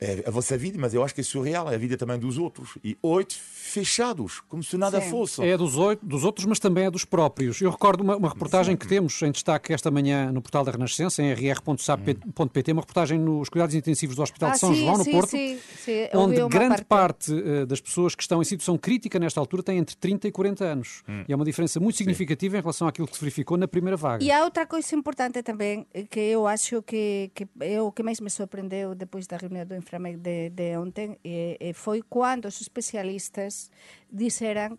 é 0.00 0.24
a 0.26 0.30
vossa 0.30 0.56
vida, 0.56 0.78
mas 0.78 0.94
eu 0.94 1.02
acho 1.02 1.14
que 1.14 1.20
é 1.20 1.24
surreal, 1.24 1.70
é 1.70 1.74
a 1.74 1.78
vida 1.78 1.96
também 1.96 2.18
dos 2.18 2.38
outros. 2.38 2.78
E 2.84 2.96
oito 3.02 3.34
fechados, 3.34 4.40
como 4.48 4.62
se 4.62 4.76
nada 4.76 5.00
Sim. 5.00 5.10
fosse. 5.10 5.42
É 5.42 5.56
dos, 5.56 5.76
oito, 5.76 6.04
dos 6.04 6.24
outros, 6.24 6.46
mas 6.46 6.58
também 6.58 6.84
é 6.84 6.90
dos 6.90 7.04
próprios. 7.04 7.60
Eu 7.60 7.70
recordo 7.70 8.02
uma, 8.02 8.16
uma 8.16 8.28
reportagem 8.28 8.76
que 8.76 8.86
temos 8.86 9.20
em 9.22 9.30
destaque 9.30 9.72
esta 9.72 9.90
manhã 9.90 10.32
no 10.32 10.40
portal 10.40 10.64
da 10.64 10.70
Renascença, 10.72 11.22
em 11.22 11.32
rr.sap.pt, 11.32 12.72
uma 12.72 12.82
reportagem 12.82 13.18
nos 13.18 13.48
cuidados 13.48 13.74
intensivos 13.74 14.16
do 14.16 14.22
Hospital 14.22 14.50
Ah, 14.50 14.52
de 14.52 14.58
São 14.58 14.74
sim, 14.74 14.80
João, 14.80 14.98
no 14.98 15.04
sim, 15.04 15.10
Porto, 15.12 15.30
sim, 15.30 15.58
sim. 15.84 16.08
Onde 16.14 16.36
grande 16.48 16.84
parte. 16.84 17.32
parte, 17.32 17.32
eh, 17.32 17.66
das 17.66 17.80
pessoas 17.80 18.14
que 18.14 18.22
estão 18.22 18.40
em 18.40 18.44
situação 18.44 18.78
crítica 18.78 19.18
nesta 19.18 19.40
altura 19.40 19.62
têm 19.62 19.78
entre 19.78 19.96
30 19.96 20.28
e 20.28 20.32
40 20.32 20.64
anos. 20.64 21.02
E 21.28 21.32
é 21.32 21.36
uma 21.36 21.44
diferença 21.44 21.78
muito 21.80 21.96
significativa 21.96 22.56
em 22.56 22.60
relação 22.60 22.86
àquilo 22.88 23.06
que 23.06 23.14
se 23.14 23.20
verificou 23.20 23.56
na 23.56 23.68
primeira 23.68 23.96
vaga. 23.96 24.22
E 24.24 24.30
há 24.30 24.44
outra 24.44 24.66
coisa 24.66 24.94
importante 24.94 25.42
também 25.42 25.86
eh, 25.92 26.04
que 26.08 26.20
eu 26.20 26.46
acho 26.46 26.82
que, 26.82 27.30
que 27.34 27.46
é 27.60 27.80
o 27.82 27.92
que 27.92 28.02
mais 28.02 28.20
me 28.20 28.30
surpreendeu 28.30 28.94
depois 28.94 29.26
da 29.26 29.36
reunião 29.36 29.66
do 29.66 29.74
cifra 29.88 29.98
de, 29.98 30.50
de 30.50 30.76
ontem 30.76 31.18
e, 31.24 31.56
eh, 31.56 31.56
e 31.60 31.70
eh, 31.70 31.74
foi 31.74 32.02
quando 32.02 32.44
os 32.44 32.60
especialistas 32.60 33.72
diseran 34.12 34.76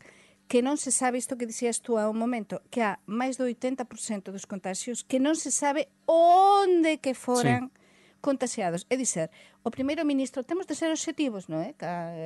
que 0.48 0.62
non 0.62 0.78
se 0.78 0.90
sabe 0.94 1.18
isto 1.18 1.38
que 1.38 1.50
dixías 1.50 1.82
tú 1.82 1.98
a 1.98 2.10
un 2.10 2.18
momento, 2.18 2.62
que 2.74 2.82
há 2.82 2.98
máis 3.06 3.38
do 3.38 3.46
80% 3.46 4.34
dos 4.34 4.46
contagios 4.46 5.06
que 5.06 5.22
non 5.22 5.38
se 5.38 5.54
sabe 5.54 5.90
onde 6.10 7.02
que 7.02 7.14
foran 7.18 7.70
sí 7.70 7.80
contagiados. 8.20 8.84
É 8.90 9.00
dizer, 9.00 9.32
o 9.64 9.72
primeiro 9.72 10.04
ministro, 10.04 10.44
temos 10.44 10.68
de 10.68 10.76
ser 10.76 10.92
objetivos, 10.92 11.48
non 11.48 11.64
é? 11.64 11.72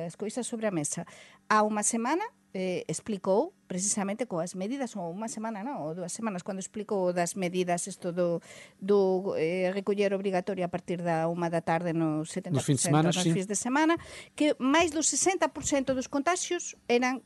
As 0.02 0.18
cousas 0.18 0.42
sobre 0.42 0.66
a 0.66 0.74
mesa. 0.74 1.06
Há 1.46 1.62
unha 1.62 1.86
semana 1.86 2.26
eh, 2.54 2.86
explicou 2.86 3.52
precisamente 3.66 4.30
coas 4.30 4.54
medidas, 4.54 4.94
ou 4.94 5.10
unha 5.10 5.26
semana 5.26 5.66
non, 5.66 5.82
ou 5.82 5.90
dúas 5.98 6.14
semanas, 6.14 6.46
cando 6.46 6.62
explicou 6.62 7.10
das 7.10 7.34
medidas 7.34 7.90
isto 7.90 8.14
do, 8.14 8.38
do 8.78 9.34
eh, 9.34 9.74
recoller 9.74 10.14
obrigatorio 10.14 10.62
a 10.62 10.70
partir 10.70 11.02
da 11.02 11.26
unha 11.26 11.50
da 11.50 11.60
tarde 11.60 11.90
no 11.90 12.22
70% 12.22 12.54
Nos 12.54 12.64
fins 12.64 12.78
de 12.78 12.86
semana, 12.86 13.10
nos 13.10 13.18
sí. 13.18 13.34
fins 13.34 13.50
de 13.50 13.58
semana, 13.58 13.98
que 14.38 14.54
máis 14.62 14.94
do 14.94 15.02
60% 15.02 15.50
dos 15.98 16.06
contagios 16.06 16.78
eran 16.86 17.20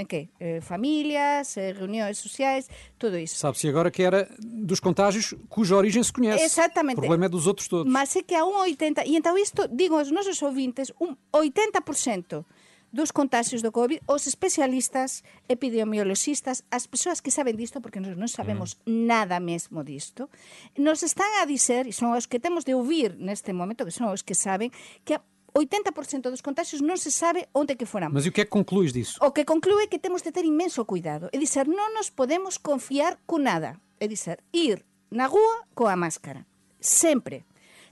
en 0.00 0.08
que? 0.08 0.32
Eh, 0.40 0.64
familias, 0.64 1.60
eh, 1.60 1.76
reuniões 1.76 2.16
sociais, 2.16 2.72
tudo 2.96 3.20
isso. 3.20 3.36
Sabe-se 3.36 3.68
agora 3.68 3.90
que 3.90 4.02
era 4.02 4.24
dos 4.40 4.80
contágios 4.80 5.36
cuja 5.52 5.76
origem 5.76 6.02
se 6.02 6.10
conhece. 6.10 6.42
Exactamente. 6.42 6.96
O 6.96 7.04
problema 7.04 7.26
é 7.26 7.28
dos 7.28 7.46
outros 7.46 7.68
todos. 7.68 7.84
Mas 7.84 8.16
é 8.16 8.22
que 8.22 8.34
há 8.34 8.44
un 8.44 8.56
80, 8.56 9.04
e 9.04 9.16
então 9.16 9.36
isto, 9.36 9.68
digo 9.68 10.00
aos 10.00 10.10
nosos 10.10 10.40
ouvintes, 10.40 10.90
un 10.98 11.18
80% 11.28 12.46
dos 12.92 13.14
contagios 13.14 13.62
do 13.62 13.70
COVID, 13.70 14.02
os 14.06 14.26
especialistas, 14.26 15.22
epidemiologistas, 15.48 16.66
as 16.70 16.86
persoas 16.86 17.22
que 17.22 17.30
saben 17.30 17.54
disto, 17.54 17.80
porque 17.80 18.02
nós 18.02 18.18
non 18.18 18.26
sabemos 18.26 18.78
nada 18.86 19.38
mesmo 19.38 19.86
disto, 19.86 20.26
nos 20.74 21.06
están 21.06 21.30
a 21.38 21.46
dizer, 21.46 21.86
e 21.86 21.94
son 21.94 22.12
os 22.18 22.26
que 22.26 22.42
temos 22.42 22.66
de 22.66 22.74
ouvir 22.74 23.14
neste 23.18 23.54
momento, 23.54 23.86
que 23.86 23.94
son 23.94 24.10
os 24.10 24.26
que 24.26 24.34
saben, 24.34 24.74
que 25.06 25.14
a 25.14 25.22
80% 25.54 26.30
dos 26.30 26.42
contagios 26.42 26.82
non 26.82 26.98
se 26.98 27.10
sabe 27.10 27.50
onde 27.54 27.74
que 27.74 27.86
foran. 27.86 28.10
Mas 28.10 28.26
e 28.26 28.30
o 28.30 28.34
que 28.34 28.42
é 28.42 28.46
que 28.46 28.54
concluís 28.54 28.94
disso? 28.94 29.18
O 29.22 29.34
que 29.34 29.46
conclúe 29.46 29.90
que 29.90 29.98
temos 29.98 30.22
de 30.22 30.30
ter 30.30 30.46
inmenso 30.46 30.86
cuidado. 30.86 31.30
É 31.34 31.38
dizer, 31.38 31.66
non 31.66 31.90
nos 31.94 32.10
podemos 32.10 32.58
confiar 32.58 33.18
con 33.26 33.46
nada. 33.46 33.82
É 33.98 34.06
dizer, 34.06 34.42
ir 34.54 34.86
na 35.10 35.26
rúa 35.26 35.66
coa 35.74 35.98
máscara. 35.98 36.46
Sempre. 36.78 37.44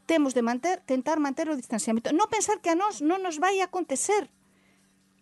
Temos 0.06 0.32
de 0.32 0.40
manter, 0.40 0.80
tentar 0.86 1.20
manter 1.20 1.50
o 1.50 1.58
distanciamento. 1.58 2.14
Non 2.14 2.30
pensar 2.30 2.62
que 2.62 2.70
a 2.72 2.78
nós 2.78 3.02
non 3.02 3.20
nos 3.20 3.36
vai 3.36 3.60
acontecer. 3.60 4.30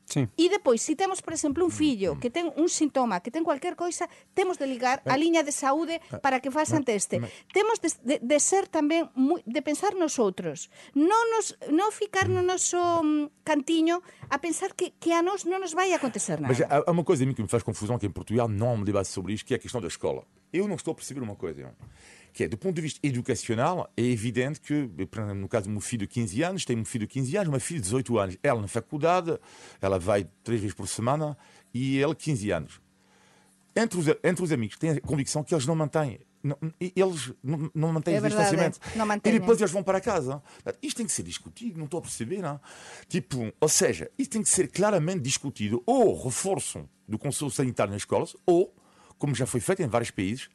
Sim. 0.06 0.30
E 0.38 0.48
depois, 0.48 0.80
se 0.80 0.94
temos, 0.94 1.20
por 1.20 1.34
exemplo, 1.34 1.66
un 1.66 1.74
fillo 1.74 2.14
que 2.22 2.30
ten 2.30 2.54
un 2.54 2.70
sintoma, 2.70 3.20
que 3.20 3.34
ten 3.34 3.42
cualquier 3.42 3.74
coisa, 3.74 4.06
temos 4.38 4.56
de 4.56 4.70
ligar 4.70 5.02
a 5.04 5.18
liña 5.18 5.42
de 5.42 5.50
saúde 5.50 5.98
para 6.22 6.38
que 6.38 6.54
façan 6.54 6.86
teste. 6.86 7.18
Temos 7.50 7.82
de, 7.82 7.90
de, 8.06 8.16
de 8.22 8.38
ser 8.38 8.70
tamén 8.70 9.10
moi, 9.18 9.42
de 9.42 9.60
pensar 9.66 9.98
nos 9.98 10.22
outros. 10.22 10.70
Non 10.94 11.18
nos 11.34 11.58
non 11.74 11.90
ficar 11.90 12.30
no 12.30 12.40
noso 12.40 12.78
cantiño 13.42 13.98
a 14.30 14.38
pensar 14.38 14.78
que, 14.78 14.94
que 14.96 15.10
a 15.10 15.26
nós 15.26 15.42
non 15.42 15.58
nos 15.58 15.74
vai 15.74 15.90
acontecer 15.90 16.38
nada. 16.38 16.54
Mas 16.54 16.62
há 16.62 16.86
há 16.86 16.90
uma 16.94 17.02
coisa 17.02 17.24
a 17.24 17.26
mim 17.26 17.34
que 17.34 17.42
me 17.42 17.48
faz 17.50 17.66
confusão, 17.66 17.98
que 17.98 18.06
em 18.06 18.14
Portugal 18.14 18.48
não 18.48 18.70
há 18.70 18.72
um 18.78 18.84
debate 18.84 19.08
sobre 19.08 19.34
isto, 19.34 19.44
que 19.44 19.54
é 19.54 19.56
a 19.56 19.60
questão 19.60 19.80
da 19.80 19.88
escola. 19.88 20.22
Eu 20.52 20.68
não 20.68 20.76
estou 20.76 20.92
a 20.92 20.94
perceber 20.94 21.20
uma 21.20 21.34
coisa, 21.34 21.74
que 22.36 22.44
é, 22.44 22.48
do 22.48 22.58
ponto 22.58 22.74
de 22.74 22.82
vista 22.82 23.00
educacional, 23.02 23.90
é 23.96 24.02
evidente 24.02 24.60
que, 24.60 24.90
no 25.34 25.48
caso 25.48 25.64
do 25.64 25.70
meu 25.70 25.80
filho 25.80 26.00
de 26.00 26.08
15 26.08 26.42
anos, 26.42 26.64
tenho 26.66 26.78
um 26.78 26.84
filho 26.84 27.06
de 27.06 27.14
15 27.14 27.34
anos, 27.38 27.48
uma 27.48 27.58
filha 27.58 27.80
de 27.80 27.84
18 27.84 28.18
anos. 28.18 28.36
Ela 28.42 28.60
na 28.60 28.68
faculdade, 28.68 29.38
ela 29.80 29.98
vai 29.98 30.28
três 30.44 30.60
vezes 30.60 30.76
por 30.76 30.86
semana, 30.86 31.34
e 31.72 31.96
ele 31.96 32.14
15 32.14 32.50
anos. 32.50 32.80
Entre 33.74 33.98
os, 33.98 34.06
entre 34.22 34.44
os 34.44 34.52
amigos, 34.52 34.76
têm 34.76 34.90
a 34.90 35.00
convicção 35.00 35.42
que 35.42 35.54
eles 35.54 35.64
não 35.64 35.74
mantêm. 35.74 36.20
Não, 36.42 36.58
eles 36.78 37.32
não, 37.42 37.70
não 37.74 37.92
mantêm 37.94 38.16
É 38.16 38.18
o 38.18 38.20
verdade, 38.20 38.50
distanciamento. 38.54 38.80
e 39.24 39.32
depois 39.32 39.58
eles 39.58 39.72
vão 39.72 39.82
para 39.82 39.98
casa. 39.98 40.42
Isto 40.82 40.98
tem 40.98 41.06
que 41.06 41.12
ser 41.12 41.22
discutido, 41.22 41.78
não 41.78 41.86
estou 41.86 42.00
a 42.00 42.02
perceber. 42.02 42.42
Não? 42.42 42.60
Tipo, 43.08 43.50
ou 43.58 43.68
seja, 43.68 44.10
isto 44.18 44.32
tem 44.32 44.42
que 44.42 44.50
ser 44.50 44.68
claramente 44.68 45.22
discutido. 45.22 45.82
Ou 45.86 46.22
reforço 46.22 46.86
do 47.08 47.18
Conselho 47.18 47.50
Sanitário 47.50 47.94
nas 47.94 48.02
escolas, 48.02 48.36
ou, 48.44 48.74
como 49.16 49.34
já 49.34 49.46
foi 49.46 49.60
feito 49.60 49.80
em 49.82 49.86
vários 49.86 50.10
países, 50.10 50.50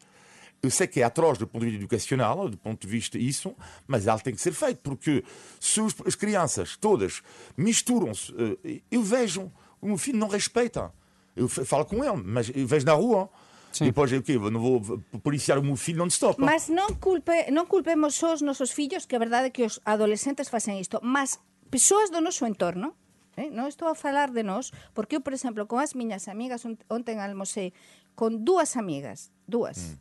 eu 0.63 0.69
sei 0.69 0.85
que 0.87 1.01
é 1.01 1.03
atroz 1.03 1.37
do 1.37 1.47
ponto 1.47 1.61
de 1.65 1.71
vista 1.71 1.81
educacional, 1.83 2.47
do 2.49 2.57
ponto 2.57 2.85
de 2.85 2.87
vista 2.87 3.17
isso, 3.17 3.55
mas 3.87 4.07
algo 4.07 4.23
tem 4.23 4.33
que 4.35 4.41
ser 4.41 4.53
feito, 4.53 4.79
porque 4.83 5.23
se 5.59 5.79
as 6.05 6.15
crianças 6.15 6.77
todas 6.77 7.21
misturam-se, 7.57 8.33
eh, 8.63 8.81
eu 8.91 9.01
vejo, 9.01 9.51
o 9.81 9.87
meu 9.87 9.97
filho 9.97 10.17
não 10.19 10.27
respeita. 10.27 10.93
Eu 11.35 11.47
falo 11.47 11.85
com 11.85 12.03
ele, 12.03 12.21
mas 12.23 12.51
eu 12.53 12.67
vejo 12.67 12.85
na 12.85 12.93
rua. 12.93 13.29
Sim. 13.71 13.85
Depois, 13.85 14.11
eu, 14.11 14.21
quê? 14.21 14.33
Eu 14.35 14.51
não 14.51 14.59
vou 14.59 14.81
policiar 15.23 15.57
o 15.57 15.63
meu 15.63 15.77
filho 15.77 15.99
non-stop. 15.99 16.41
Mas 16.41 16.67
non 16.67 16.99
culpe, 16.99 17.47
non 17.55 17.65
culpemos 17.71 18.15
só 18.19 18.33
os 18.35 18.41
nosos 18.43 18.69
fillos, 18.75 19.07
que 19.07 19.15
a 19.15 19.19
verdade 19.19 19.47
é 19.47 19.49
que 19.49 19.63
os 19.63 19.79
adolescentes 19.87 20.49
facen 20.51 20.75
isto, 20.77 20.99
mas 21.01 21.39
persoas 21.71 22.11
do 22.11 22.19
noso 22.19 22.43
entorno, 22.45 22.93
eh? 23.39 23.47
non 23.49 23.71
estou 23.71 23.87
a 23.87 23.95
falar 23.95 24.27
de 24.35 24.43
nós, 24.43 24.75
porque 24.91 25.15
eu, 25.15 25.23
por 25.23 25.31
exemplo, 25.31 25.63
con 25.71 25.79
as 25.79 25.95
miñas 25.95 26.27
amigas, 26.27 26.67
ont- 26.67 26.83
ontem 26.91 27.15
almocei 27.23 27.71
con 28.13 28.43
dúas 28.43 28.75
amigas, 28.75 29.31
dúas, 29.47 29.95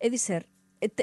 é 0.00 0.08
dizer, 0.08 0.48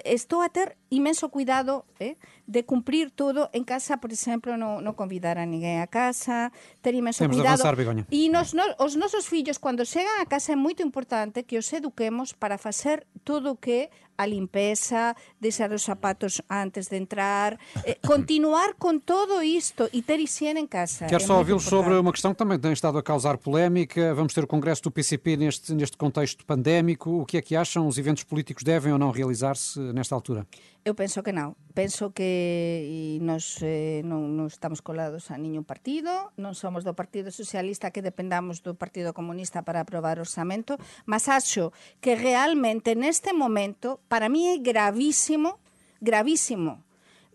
estou 0.06 0.42
a 0.42 0.50
ter 0.50 0.78
imenso 0.96 1.28
cuidado 1.28 1.84
eh, 2.00 2.16
de 2.48 2.64
cumprir 2.64 3.12
todo 3.12 3.50
en 3.52 3.68
casa, 3.68 4.00
por 4.00 4.16
exemplo, 4.16 4.56
non 4.56 4.80
convidar 4.96 5.36
a 5.36 5.44
ninguén 5.44 5.84
a 5.84 5.92
casa, 5.92 6.56
ter 6.80 6.96
imenso 6.96 7.20
Temos 7.20 7.36
de 7.36 7.44
cuidado. 7.44 7.60
avanzar, 7.60 7.76
Begoña. 7.76 8.08
E 8.08 8.32
nos, 8.32 8.56
no, 8.56 8.64
os 8.80 8.96
nosos 8.96 9.28
fillos, 9.28 9.60
cando 9.60 9.84
chegan 9.84 10.24
a 10.24 10.26
casa, 10.26 10.56
é 10.56 10.58
moito 10.58 10.80
importante 10.80 11.44
que 11.44 11.60
os 11.60 11.68
eduquemos 11.76 12.32
para 12.32 12.56
facer 12.56 13.04
todo 13.28 13.52
o 13.52 13.60
que 13.60 13.92
a 14.18 14.26
limpeza, 14.26 15.16
deixar 15.40 15.72
os 15.72 15.84
zapatos 15.84 16.42
antes 16.50 16.88
de 16.88 16.98
entrar, 16.98 17.60
eh, 17.84 17.98
continuar 18.06 18.76
con 18.80 19.02
todo 19.02 19.44
isto 19.44 19.90
e 19.92 20.02
ter 20.02 20.20
higiene 20.20 20.60
en 20.60 20.68
casa. 20.68 21.08
Quero 21.08 21.24
É 21.24 21.28
só 21.28 21.36
moito 21.36 21.52
ouvi-los 21.52 21.66
sobre 21.68 21.94
uma 21.96 22.12
questão 22.12 22.32
que 22.32 22.40
também 22.40 22.60
tem 22.60 22.72
estado 22.72 22.98
a 22.98 23.04
causar 23.04 23.38
polémica. 23.38 24.14
Vamos 24.14 24.34
ter 24.34 24.44
o 24.44 24.48
Congresso 24.48 24.84
do 24.84 24.92
PCP 24.92 25.38
neste, 25.38 25.74
neste 25.74 25.98
contexto 25.98 26.46
pandémico. 26.46 27.22
O 27.22 27.26
que 27.26 27.38
é 27.38 27.42
que 27.42 27.56
acham? 27.56 27.88
Os 27.88 27.98
eventos 27.98 28.24
políticos 28.24 28.64
devem 28.64 28.94
ou 28.94 29.00
não 29.00 29.12
realizar-se 29.12 29.80
nesta 29.80 30.16
altura? 30.16 30.48
Eu 30.86 30.94
penso 30.94 31.26
que 31.26 31.34
non. 31.34 31.58
Penso 31.74 32.14
que 32.14 33.18
nos, 33.18 33.58
eh, 33.66 34.06
non, 34.06 34.38
non 34.38 34.46
estamos 34.46 34.86
colados 34.86 35.34
a 35.34 35.36
niño 35.42 35.66
partido, 35.66 36.30
non 36.38 36.54
somos 36.54 36.86
do 36.86 36.94
Partido 36.94 37.34
Socialista 37.34 37.90
que 37.90 38.06
dependamos 38.06 38.62
do 38.62 38.78
Partido 38.78 39.10
Comunista 39.10 39.66
para 39.66 39.82
aprobar 39.82 40.22
o 40.22 40.30
orzamento, 40.30 40.78
mas 41.10 41.26
acho 41.26 41.74
que 42.06 42.14
realmente 42.14 42.94
neste 42.94 43.34
momento, 43.34 43.98
para 44.06 44.30
mí 44.30 44.46
é 44.46 44.62
gravísimo, 44.62 45.58
gravísimo, 46.06 46.86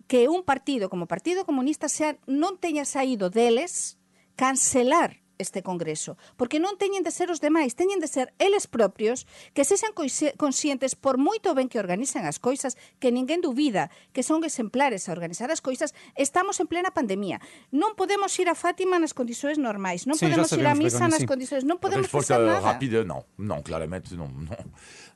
que 0.06 0.30
un 0.30 0.46
partido 0.46 0.86
como 0.86 1.10
o 1.10 1.10
Partido 1.10 1.42
Comunista 1.42 1.90
sea, 1.90 2.14
non 2.30 2.54
teña 2.54 2.86
saído 2.86 3.34
deles 3.34 3.98
cancelar 4.38 5.18
este 5.40 5.64
Congreso, 5.64 6.20
porque 6.36 6.60
non 6.60 6.76
teñen 6.76 7.00
de 7.00 7.10
ser 7.10 7.32
os 7.32 7.40
demais, 7.40 7.72
teñen 7.72 7.98
de 7.98 8.06
ser 8.06 8.36
eles 8.36 8.68
propios 8.68 9.24
que 9.56 9.64
sexan 9.64 9.96
conscientes 10.36 10.92
por 10.94 11.16
moito 11.16 11.56
ben 11.56 11.72
que 11.72 11.80
organizan 11.80 12.28
as 12.28 12.36
coisas, 12.36 12.76
que 13.00 13.08
ninguén 13.08 13.40
dubida, 13.40 13.88
que 14.12 14.20
son 14.20 14.44
exemplares 14.44 15.08
a 15.08 15.16
organizar 15.16 15.48
as 15.48 15.64
coisas, 15.64 15.96
estamos 16.14 16.60
en 16.60 16.68
plena 16.68 16.92
pandemia. 16.92 17.40
Non 17.72 17.96
podemos 17.96 18.36
ir 18.36 18.52
a 18.52 18.54
Fátima 18.54 19.00
nas 19.00 19.16
condições 19.16 19.56
normais, 19.56 20.04
non 20.04 20.20
já 20.20 20.28
podemos 20.28 20.52
ir 20.52 20.66
a 20.68 20.76
misa 20.76 21.08
nas 21.08 21.24
condições, 21.24 21.64
non 21.64 21.80
podemos 21.80 22.12
facer 22.12 22.36
nada. 22.36 22.60
rápida, 22.60 23.02
não. 23.02 23.24
Não, 23.40 23.64
claramente 23.64 24.12
não. 24.14 24.28
Não, 24.28 24.56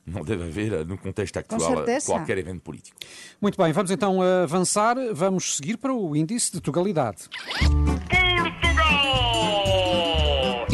não 0.05 0.21
deve 0.23 0.43
haver, 0.43 0.85
no 0.85 0.97
contexto 0.97 1.39
certeza. 1.59 2.11
qualquer 2.11 2.37
evento 2.37 2.61
político. 2.61 2.97
Muito 3.41 3.57
bem, 3.61 3.71
vamos 3.71 3.91
então 3.91 4.21
avançar. 4.21 4.95
Vamos 5.13 5.57
seguir 5.57 5.77
para 5.77 5.93
o 5.93 6.15
índice 6.15 6.51
de 6.51 6.61
tugalidade. 6.61 7.29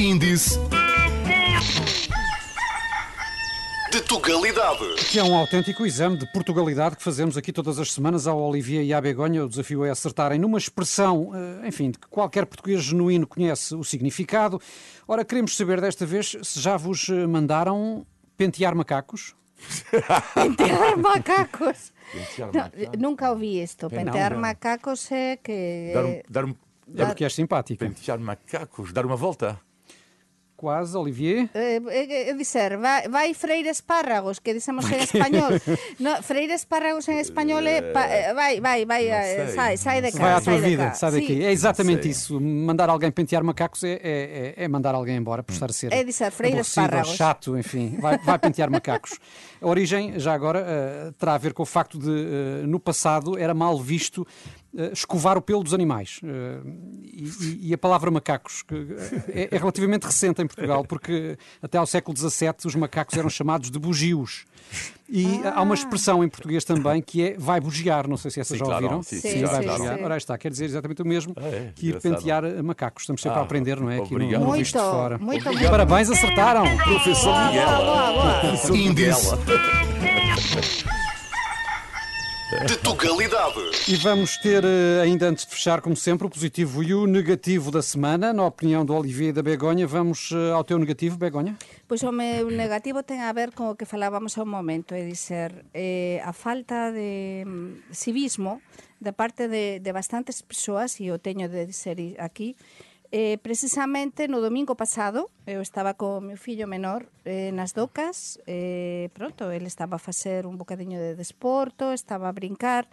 Índice 0.01 0.57
de 3.91 4.01
Portugalidade. 4.01 4.95
Que 5.11 5.19
é 5.19 5.23
um 5.23 5.35
autêntico 5.35 5.85
exame 5.85 6.17
de 6.17 6.25
Portugalidade 6.31 6.95
que 6.95 7.03
fazemos 7.03 7.37
aqui 7.37 7.51
todas 7.53 7.77
as 7.77 7.91
semanas 7.91 8.25
ao 8.25 8.39
Olivier 8.41 8.83
e 8.83 8.93
à 8.93 8.99
Begonha. 8.99 9.43
O 9.45 9.49
desafio 9.49 9.85
é 9.85 9.91
acertarem 9.91 10.39
numa 10.39 10.57
expressão, 10.57 11.31
eh, 11.63 11.67
enfim, 11.67 11.91
de 11.91 11.99
que 11.99 12.07
qualquer 12.07 12.45
português 12.47 12.81
genuíno 12.81 13.27
conhece 13.27 13.75
o 13.75 13.83
significado. 13.83 14.59
Ora, 15.07 15.23
queremos 15.23 15.55
saber 15.55 15.79
desta 15.79 16.05
vez 16.05 16.35
se 16.41 16.59
já 16.59 16.77
vos 16.77 17.07
eh, 17.09 17.27
mandaram 17.27 18.03
pentear 18.35 18.73
macacos. 18.73 19.35
Pentear 20.33 20.97
macacos. 20.97 21.93
Pentear 22.11 22.47
No, 22.51 22.59
macacos. 22.59 22.99
nunca 22.99 23.29
ouvi 23.29 23.61
isto. 23.61 23.87
Pen- 23.89 24.05
Pentear 24.05 24.31
não, 24.31 24.37
não. 24.37 24.41
macacos 24.41 25.11
é 25.11 25.37
que... 25.37 25.91
Dar 25.93 26.05
um, 26.05 26.21
dar 26.27 26.45
um, 26.45 26.55
É 26.97 27.05
porque 27.05 27.23
és 27.23 27.35
simpática. 27.35 27.85
pentear 27.85 28.19
macacos, 28.19 28.91
dar 28.91 29.05
uma 29.05 29.15
volta. 29.15 29.59
Quase, 30.61 30.95
Olivier. 30.95 31.49
Eh, 31.55 31.81
eh, 31.89 32.29
eh, 32.29 32.33
dizer, 32.35 32.77
vai, 32.77 33.07
vai 33.09 33.33
freír 33.33 33.65
espárragos, 33.65 34.37
que 34.39 34.53
dicemos 34.53 34.85
en 34.91 34.99
español. 34.99 35.59
No, 35.97 36.21
freír 36.21 36.51
espárragos 36.51 37.09
en 37.09 37.17
español 37.17 37.65
é 37.65 37.81
pa, 37.81 38.05
vai, 38.35 38.59
vai, 38.61 38.85
vai, 38.85 39.03
sai, 39.55 39.75
sai 39.75 40.01
de 40.03 40.11
cá. 40.11 40.19
Vai 40.19 40.33
à 40.33 40.39
sai 40.39 40.43
tua 40.53 40.61
de 40.61 40.69
vida, 40.69 40.85
cá. 40.89 40.93
sai 40.93 41.11
Sim. 41.13 41.19
daqui. 41.19 41.43
É 41.43 41.51
exatamente 41.51 42.07
isso. 42.07 42.39
Mandar 42.39 42.89
alguém 42.91 43.09
pentear 43.09 43.43
macacos 43.43 43.83
é, 43.83 43.93
é, 43.93 44.53
é- 44.57 44.63
é 44.65 44.67
mandar 44.67 44.93
alguém 44.93 45.17
embora 45.17 45.41
por 45.41 45.51
estar 45.51 45.71
a 45.71 45.73
ser. 45.73 45.91
É 45.91 46.03
dizer, 46.03 46.31
ou 46.31 46.59
espárragos. 46.61 47.15
chato, 47.15 47.57
enfim. 47.57 47.97
Vai, 47.99 48.19
vai 48.19 48.37
pentear 48.37 48.69
macacos. 48.69 49.17
A 49.59 49.67
origem, 49.67 50.19
já 50.19 50.31
agora, 50.33 51.11
terá 51.17 51.33
a 51.33 51.37
ver 51.39 51.53
com 51.53 51.63
o 51.63 51.65
facto 51.65 51.97
de, 51.97 52.67
no 52.67 52.79
passado, 52.79 53.35
era 53.35 53.53
mal 53.55 53.79
visto 53.79 54.27
escovar 54.93 55.37
o 55.37 55.41
pelo 55.41 55.63
dos 55.63 55.73
animais. 55.73 56.19
Eh, 56.23 56.59
e, 57.13 57.69
e- 57.69 57.73
a 57.73 57.77
palavra 57.77 58.09
macacos 58.11 58.63
que 58.63 58.75
é, 59.29 59.49
é 59.51 59.57
relativamente 59.57 60.03
recente 60.05 60.41
em 60.41 60.47
Portugal, 60.47 60.83
porque 60.85 61.37
até 61.61 61.77
ao 61.77 61.85
século 61.85 62.17
XVII 62.17 62.53
os 62.65 62.75
macacos 62.75 63.17
eram 63.17 63.29
chamados 63.29 63.69
de 63.69 63.77
bugios. 63.79 64.45
E 65.09 65.41
há 65.43 65.61
uma 65.61 65.75
expressão 65.75 66.23
em 66.23 66.29
português 66.29 66.63
também 66.63 67.01
que 67.01 67.21
é 67.21 67.35
vai 67.37 67.59
bugiar. 67.59 68.07
Não 68.07 68.15
sei 68.15 68.31
se 68.31 68.39
essa 68.39 68.53
Sim, 68.53 68.59
já 68.59 68.65
claro. 68.65 68.83
ouviram. 68.85 69.03
Sim, 69.03 69.17
sim, 69.19 69.29
Sim, 69.29 69.43
vai 69.45 69.61
sim, 69.63 69.67
bugiar. 69.69 69.97
sim. 69.97 70.03
Ora, 70.05 70.13
aí 70.13 70.17
está, 70.17 70.37
quer 70.37 70.49
dizer 70.49 70.65
exatamente 70.65 71.01
o 71.01 71.05
mesmo 71.05 71.33
Ah, 71.35 71.45
é? 71.47 71.71
que 71.75 71.87
ir 71.89 71.99
pentear 71.99 72.45
eh, 72.45 72.61
macacos. 72.61 73.03
Estamos 73.03 73.21
sempre 73.21 73.37
a 73.37 73.41
Ah, 73.41 73.43
aprender, 73.43 73.77
não 73.81 73.89
é? 73.89 73.97
Aqui 73.97 74.09
no, 74.11 74.15
obrigado. 74.15 74.41
no 74.45 74.51
Visto 74.53 74.77
de 74.77 74.79
Muito, 74.79 74.91
Fora. 74.95 75.17
muito, 75.17 75.45
muito. 75.51 75.69
Parabéns, 75.69 76.09
acertaram! 76.09 76.63
Professor 76.77 77.45
Miguel. 77.47 77.67
boa, 77.67 78.11
boa. 78.13 78.39
Professor. 78.39 78.77
Miguel. 78.77 79.17
De 82.67 82.77
Tugalidade. 82.77 83.59
E 83.87 83.95
vamos 83.95 84.37
ter, 84.37 84.63
eh, 84.63 85.01
ainda 85.01 85.27
antes 85.29 85.45
de 85.45 85.51
fechar, 85.51 85.81
como 85.81 85.95
sempre, 85.95 86.27
o 86.27 86.29
positivo 86.29 86.83
e 86.83 86.93
o 86.93 87.07
negativo 87.07 87.71
da 87.71 87.81
semana. 87.81 88.31
Na 88.33 88.45
opinião 88.45 88.85
do 88.85 88.93
Olivier 88.93 89.29
e 89.29 89.33
da 89.33 89.41
Begonha, 89.41 89.87
vamos 89.87 90.29
eh, 90.31 90.51
ao 90.51 90.63
teu 90.63 90.77
negativo, 90.77 91.17
Begonha? 91.17 91.57
Pois 91.87 92.03
o 92.03 92.11
meu 92.11 92.49
negativo 92.51 93.01
ten 93.03 93.21
a 93.21 93.31
ver 93.33 93.51
con 93.51 93.69
o 93.71 93.75
que 93.75 93.85
falábamos 93.85 94.37
ao 94.37 94.45
momento, 94.45 94.93
é 94.93 95.03
dizer, 95.05 95.65
eh, 95.73 96.21
a 96.23 96.33
falta 96.33 96.91
de 96.91 97.43
mm, 97.45 97.91
civismo 97.91 98.61
da 98.99 99.11
parte 99.13 99.47
de, 99.47 99.79
de 99.79 99.91
bastantes 99.91 100.41
persoas, 100.41 100.99
e 100.99 101.09
o 101.11 101.17
teño 101.17 101.49
de 101.49 101.65
dizer 101.65 101.97
i- 101.99 102.15
aquí, 102.19 102.55
Eh, 103.11 103.37
precisamente 103.43 104.31
no 104.31 104.39
domingo 104.39 104.79
pasado 104.79 105.27
eu 105.43 105.59
estaba 105.59 105.99
co 105.99 106.23
meu 106.23 106.39
fillo 106.39 106.63
menor 106.63 107.11
eh, 107.27 107.51
nas 107.51 107.75
docas, 107.75 108.39
eh, 108.47 109.11
pronto, 109.11 109.51
ele 109.51 109.67
estaba 109.67 109.99
a 109.99 109.99
facer 109.99 110.47
un 110.47 110.55
bocadiño 110.55 110.95
de 110.95 111.19
desporto, 111.19 111.91
estaba 111.91 112.31
a 112.31 112.31
brincar, 112.31 112.87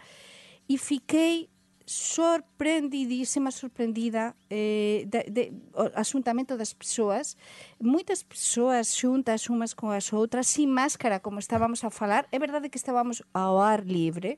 e 0.67 0.75
fiquei 0.75 1.47
sorprendidísima, 1.87 3.49
sorprendida 3.49 4.35
eh, 4.51 5.07
de, 5.07 5.23
de, 5.31 5.43
o 5.71 5.87
asuntamento 5.95 6.59
das 6.59 6.75
persoas, 6.75 7.39
moitas 7.79 8.19
persoas 8.21 8.91
xuntas 8.91 9.47
umas 9.47 9.71
con 9.71 9.95
as 9.95 10.11
outras, 10.11 10.51
sin 10.51 10.67
máscara, 10.67 11.23
como 11.23 11.39
estábamos 11.39 11.87
a 11.87 11.89
falar, 11.89 12.27
é 12.35 12.37
verdade 12.37 12.67
que 12.67 12.77
estábamos 12.77 13.23
ao 13.31 13.63
ar 13.63 13.87
libre, 13.87 14.37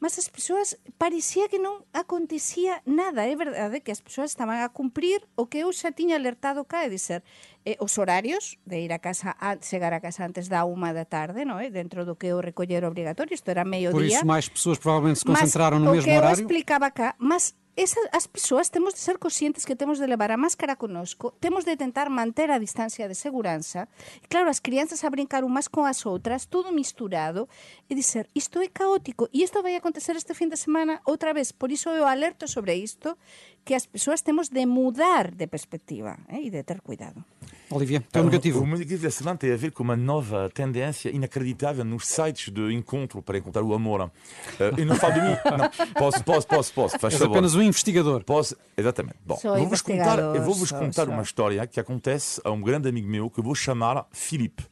mas 0.00 0.18
as 0.18 0.26
persoas 0.32 0.80
parecía 0.98 1.46
que 1.52 1.60
non 1.60 1.84
acontecía 1.92 2.80
nada. 2.88 3.28
É 3.28 3.36
verdade 3.36 3.84
que 3.84 3.92
as 3.92 4.00
persoas 4.00 4.32
estaban 4.32 4.58
a 4.64 4.72
cumprir 4.72 5.22
o 5.36 5.46
que 5.46 5.62
eu 5.62 5.70
xa 5.70 5.92
tiña 5.92 6.16
alertado 6.16 6.64
cá, 6.64 6.82
é 6.82 6.90
dizer, 6.90 7.20
eh, 7.68 7.76
os 7.78 7.94
horarios 8.00 8.56
de 8.64 8.80
ir 8.80 8.90
a 8.90 8.98
casa, 8.98 9.36
a, 9.38 9.60
chegar 9.60 9.92
a 9.92 10.00
casa 10.00 10.24
antes 10.24 10.48
da 10.48 10.64
uma 10.64 10.90
da 10.96 11.04
tarde, 11.04 11.44
non 11.44 11.60
é? 11.60 11.68
dentro 11.68 12.08
do 12.08 12.16
que 12.16 12.32
é 12.32 12.34
o 12.34 12.40
recoller 12.40 12.82
obrigatorio, 12.88 13.36
isto 13.36 13.52
era 13.52 13.62
meio 13.62 13.92
Por 13.92 14.02
día. 14.02 14.18
isso, 14.18 14.26
mais 14.26 14.48
pessoas 14.48 14.80
provavelmente 14.80 15.20
se 15.20 15.28
Mas 15.28 15.44
concentraram 15.44 15.78
no 15.78 15.92
o 15.92 15.94
mesmo 15.94 16.08
que 16.08 16.16
eu 16.16 16.18
horário. 16.18 16.40
explicaba 16.40 16.88
cá, 16.90 17.14
mas 17.20 17.52
esa, 17.82 18.00
as 18.12 18.26
persoas 18.26 18.68
temos 18.68 18.92
de 18.92 19.00
ser 19.00 19.18
conscientes 19.18 19.64
que 19.64 19.74
temos 19.74 19.98
de 19.98 20.06
levar 20.06 20.30
a 20.30 20.36
máscara 20.36 20.76
conosco, 20.76 21.32
temos 21.40 21.64
de 21.64 21.76
tentar 21.76 22.10
manter 22.10 22.50
a 22.50 22.58
distancia 22.58 23.08
de 23.08 23.14
segurança. 23.14 23.88
E 24.22 24.28
claro, 24.28 24.50
as 24.50 24.60
crianças 24.60 25.02
a 25.02 25.08
brincar 25.08 25.44
umas 25.44 25.66
con 25.66 25.86
as 25.86 26.04
outras, 26.04 26.44
todo 26.44 26.72
misturado, 26.72 27.48
e 27.88 27.94
dizer, 27.94 28.28
isto 28.34 28.60
é 28.60 28.68
caótico, 28.68 29.28
e 29.32 29.42
isto 29.42 29.62
vai 29.62 29.76
acontecer 29.76 30.14
este 30.14 30.34
fin 30.34 30.48
de 30.48 30.56
semana 30.56 31.00
outra 31.06 31.32
vez. 31.32 31.52
Por 31.52 31.72
iso 31.72 31.88
eu 31.88 32.06
alerto 32.06 32.46
sobre 32.46 32.76
isto, 32.76 33.16
que 33.64 33.74
as 33.74 33.86
persoas 33.86 34.20
temos 34.22 34.48
de 34.48 34.64
mudar 34.66 35.30
de 35.30 35.46
perspectiva 35.46 36.18
eh, 36.28 36.40
e 36.42 36.50
de 36.50 36.62
ter 36.62 36.80
cuidado. 36.80 37.24
Olivier, 37.70 38.02
teu 38.10 38.22
O 38.22 38.24
negativo. 38.26 38.66
meu 38.66 38.78
negativo 38.78 39.02
da 39.04 39.10
semana 39.10 39.38
tem 39.38 39.52
a 39.52 39.56
ver 39.56 39.70
com 39.70 39.82
uma 39.84 39.96
nova 39.96 40.50
tendência 40.52 41.08
inacreditável 41.10 41.84
nos 41.84 42.06
sites 42.06 42.52
de 42.52 42.72
encontro 42.72 43.22
para 43.22 43.38
encontrar 43.38 43.62
o 43.62 43.72
amor. 43.74 44.10
Eh, 44.58 44.72
eu 44.78 44.86
não 44.86 44.96
falo 44.96 45.14
de 45.14 45.20
mim. 45.20 45.36
Não. 45.60 45.70
Posso, 45.94 46.24
posso, 46.24 46.46
posso, 46.46 46.72
posso. 46.74 46.98
Faz 46.98 47.14
És 47.14 47.22
apenas 47.22 47.54
um 47.54 47.62
investigador. 47.62 48.24
Posso, 48.24 48.56
exatamente. 48.76 49.16
Bom, 49.24 49.38
vou-vos 49.42 49.82
contar, 49.82 50.18
eu 50.18 50.42
vou-vos 50.42 50.70
contar 50.72 51.04
sou, 51.04 51.14
uma 51.14 51.16
sou. 51.16 51.22
história 51.22 51.66
que 51.66 51.78
acontece 51.78 52.40
a 52.44 52.50
um 52.50 52.60
grande 52.60 52.88
amigo 52.88 53.08
meu 53.08 53.30
que 53.30 53.38
eu 53.40 53.44
vou 53.44 53.54
chamar 53.54 54.06
Filipe. 54.10 54.64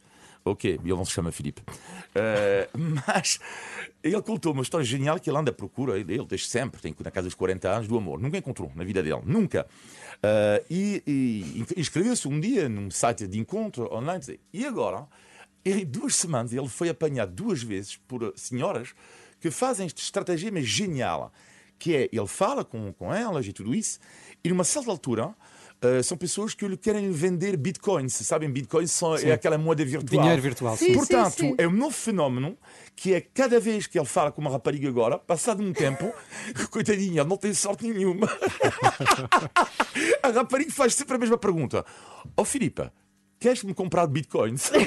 Ok, 0.50 0.80
ele 0.82 0.88
não 0.88 1.04
se 1.04 1.12
chama 1.12 1.30
Filipe. 1.30 1.62
Eh, 2.14 2.68
mas 3.06 3.38
ele 4.02 4.22
contou 4.22 4.52
uma 4.52 4.62
história 4.62 4.84
genial 4.84 5.18
que 5.18 5.28
ele 5.28 5.38
anda 5.38 5.50
à 5.50 5.54
procura, 5.54 5.98
ele, 5.98 6.14
ele 6.14 6.26
desde 6.26 6.48
sempre, 6.48 6.80
tem 6.80 6.94
na 7.02 7.10
casa 7.10 7.26
dos 7.26 7.34
40 7.34 7.68
anos, 7.68 7.88
do 7.88 7.96
amor. 7.96 8.20
Nunca 8.20 8.38
encontrou 8.38 8.70
na 8.74 8.84
vida 8.84 9.02
dele, 9.02 9.20
nunca. 9.24 9.66
Eh, 10.22 10.64
e 10.70 11.02
e, 11.06 11.64
inscreveu-se 11.76 12.26
um 12.26 12.40
dia 12.40 12.68
num 12.68 12.90
site 12.90 13.26
de 13.26 13.38
encontro 13.38 13.92
online. 13.92 14.38
E 14.52 14.66
agora, 14.66 15.06
em 15.64 15.84
duas 15.84 16.14
semanas, 16.16 16.52
ele 16.52 16.68
foi 16.68 16.88
apanhado 16.88 17.32
duas 17.32 17.62
vezes 17.62 17.96
por 17.96 18.22
eh, 18.22 18.32
senhoras 18.36 18.94
que 19.40 19.50
fazem 19.50 19.86
este 19.86 20.02
estratagema 20.02 20.60
genial, 20.60 21.32
que 21.78 21.94
é, 21.94 22.08
ele 22.12 22.26
fala 22.26 22.64
com, 22.64 22.92
com 22.92 23.14
elas 23.14 23.46
e 23.46 23.52
tudo 23.52 23.74
isso, 23.74 24.00
e 24.42 24.48
numa 24.48 24.64
certa 24.64 24.90
altura, 24.90 25.34
eh, 25.80 26.02
são 26.02 26.16
pessoas 26.18 26.54
que 26.54 26.66
lhe 26.66 26.76
querem 26.76 27.10
vender 27.12 27.56
bitcoins. 27.56 28.12
Sabem, 28.14 28.50
bitcoins 28.50 28.90
são, 28.90 29.14
é 29.16 29.32
aquela 29.32 29.56
moeda 29.56 29.84
virtual. 29.84 30.22
Dinheiro 30.22 30.42
virtual. 30.42 30.76
Sim. 30.76 30.94
Portanto, 30.94 31.38
sim. 31.38 31.54
é 31.56 31.68
um 31.68 31.72
novo 31.72 31.94
fenómeno 31.94 32.58
que 32.96 33.14
é 33.14 33.20
cada 33.20 33.60
vez 33.60 33.86
que 33.86 33.96
ele 33.96 34.06
fala 34.06 34.32
com 34.32 34.40
uma 34.40 34.50
rapariga 34.50 34.88
agora, 34.88 35.18
passado 35.18 35.62
um 35.62 35.72
tempo, 35.72 36.12
coitadinha, 36.70 37.20
ele 37.20 37.28
não 37.28 37.36
tem 37.36 37.54
sorte 37.54 37.86
nenhuma. 37.88 38.28
a 40.20 40.28
rapariga 40.30 40.72
faz 40.72 40.94
sempre 40.94 41.14
a 41.14 41.18
mesma 41.18 41.38
pergunta: 41.38 41.84
Ó 42.36 42.42
oh, 42.42 42.44
Filipe, 42.44 42.90
queres-me 43.38 43.72
comprar 43.72 44.06
bitcoins? 44.08 44.72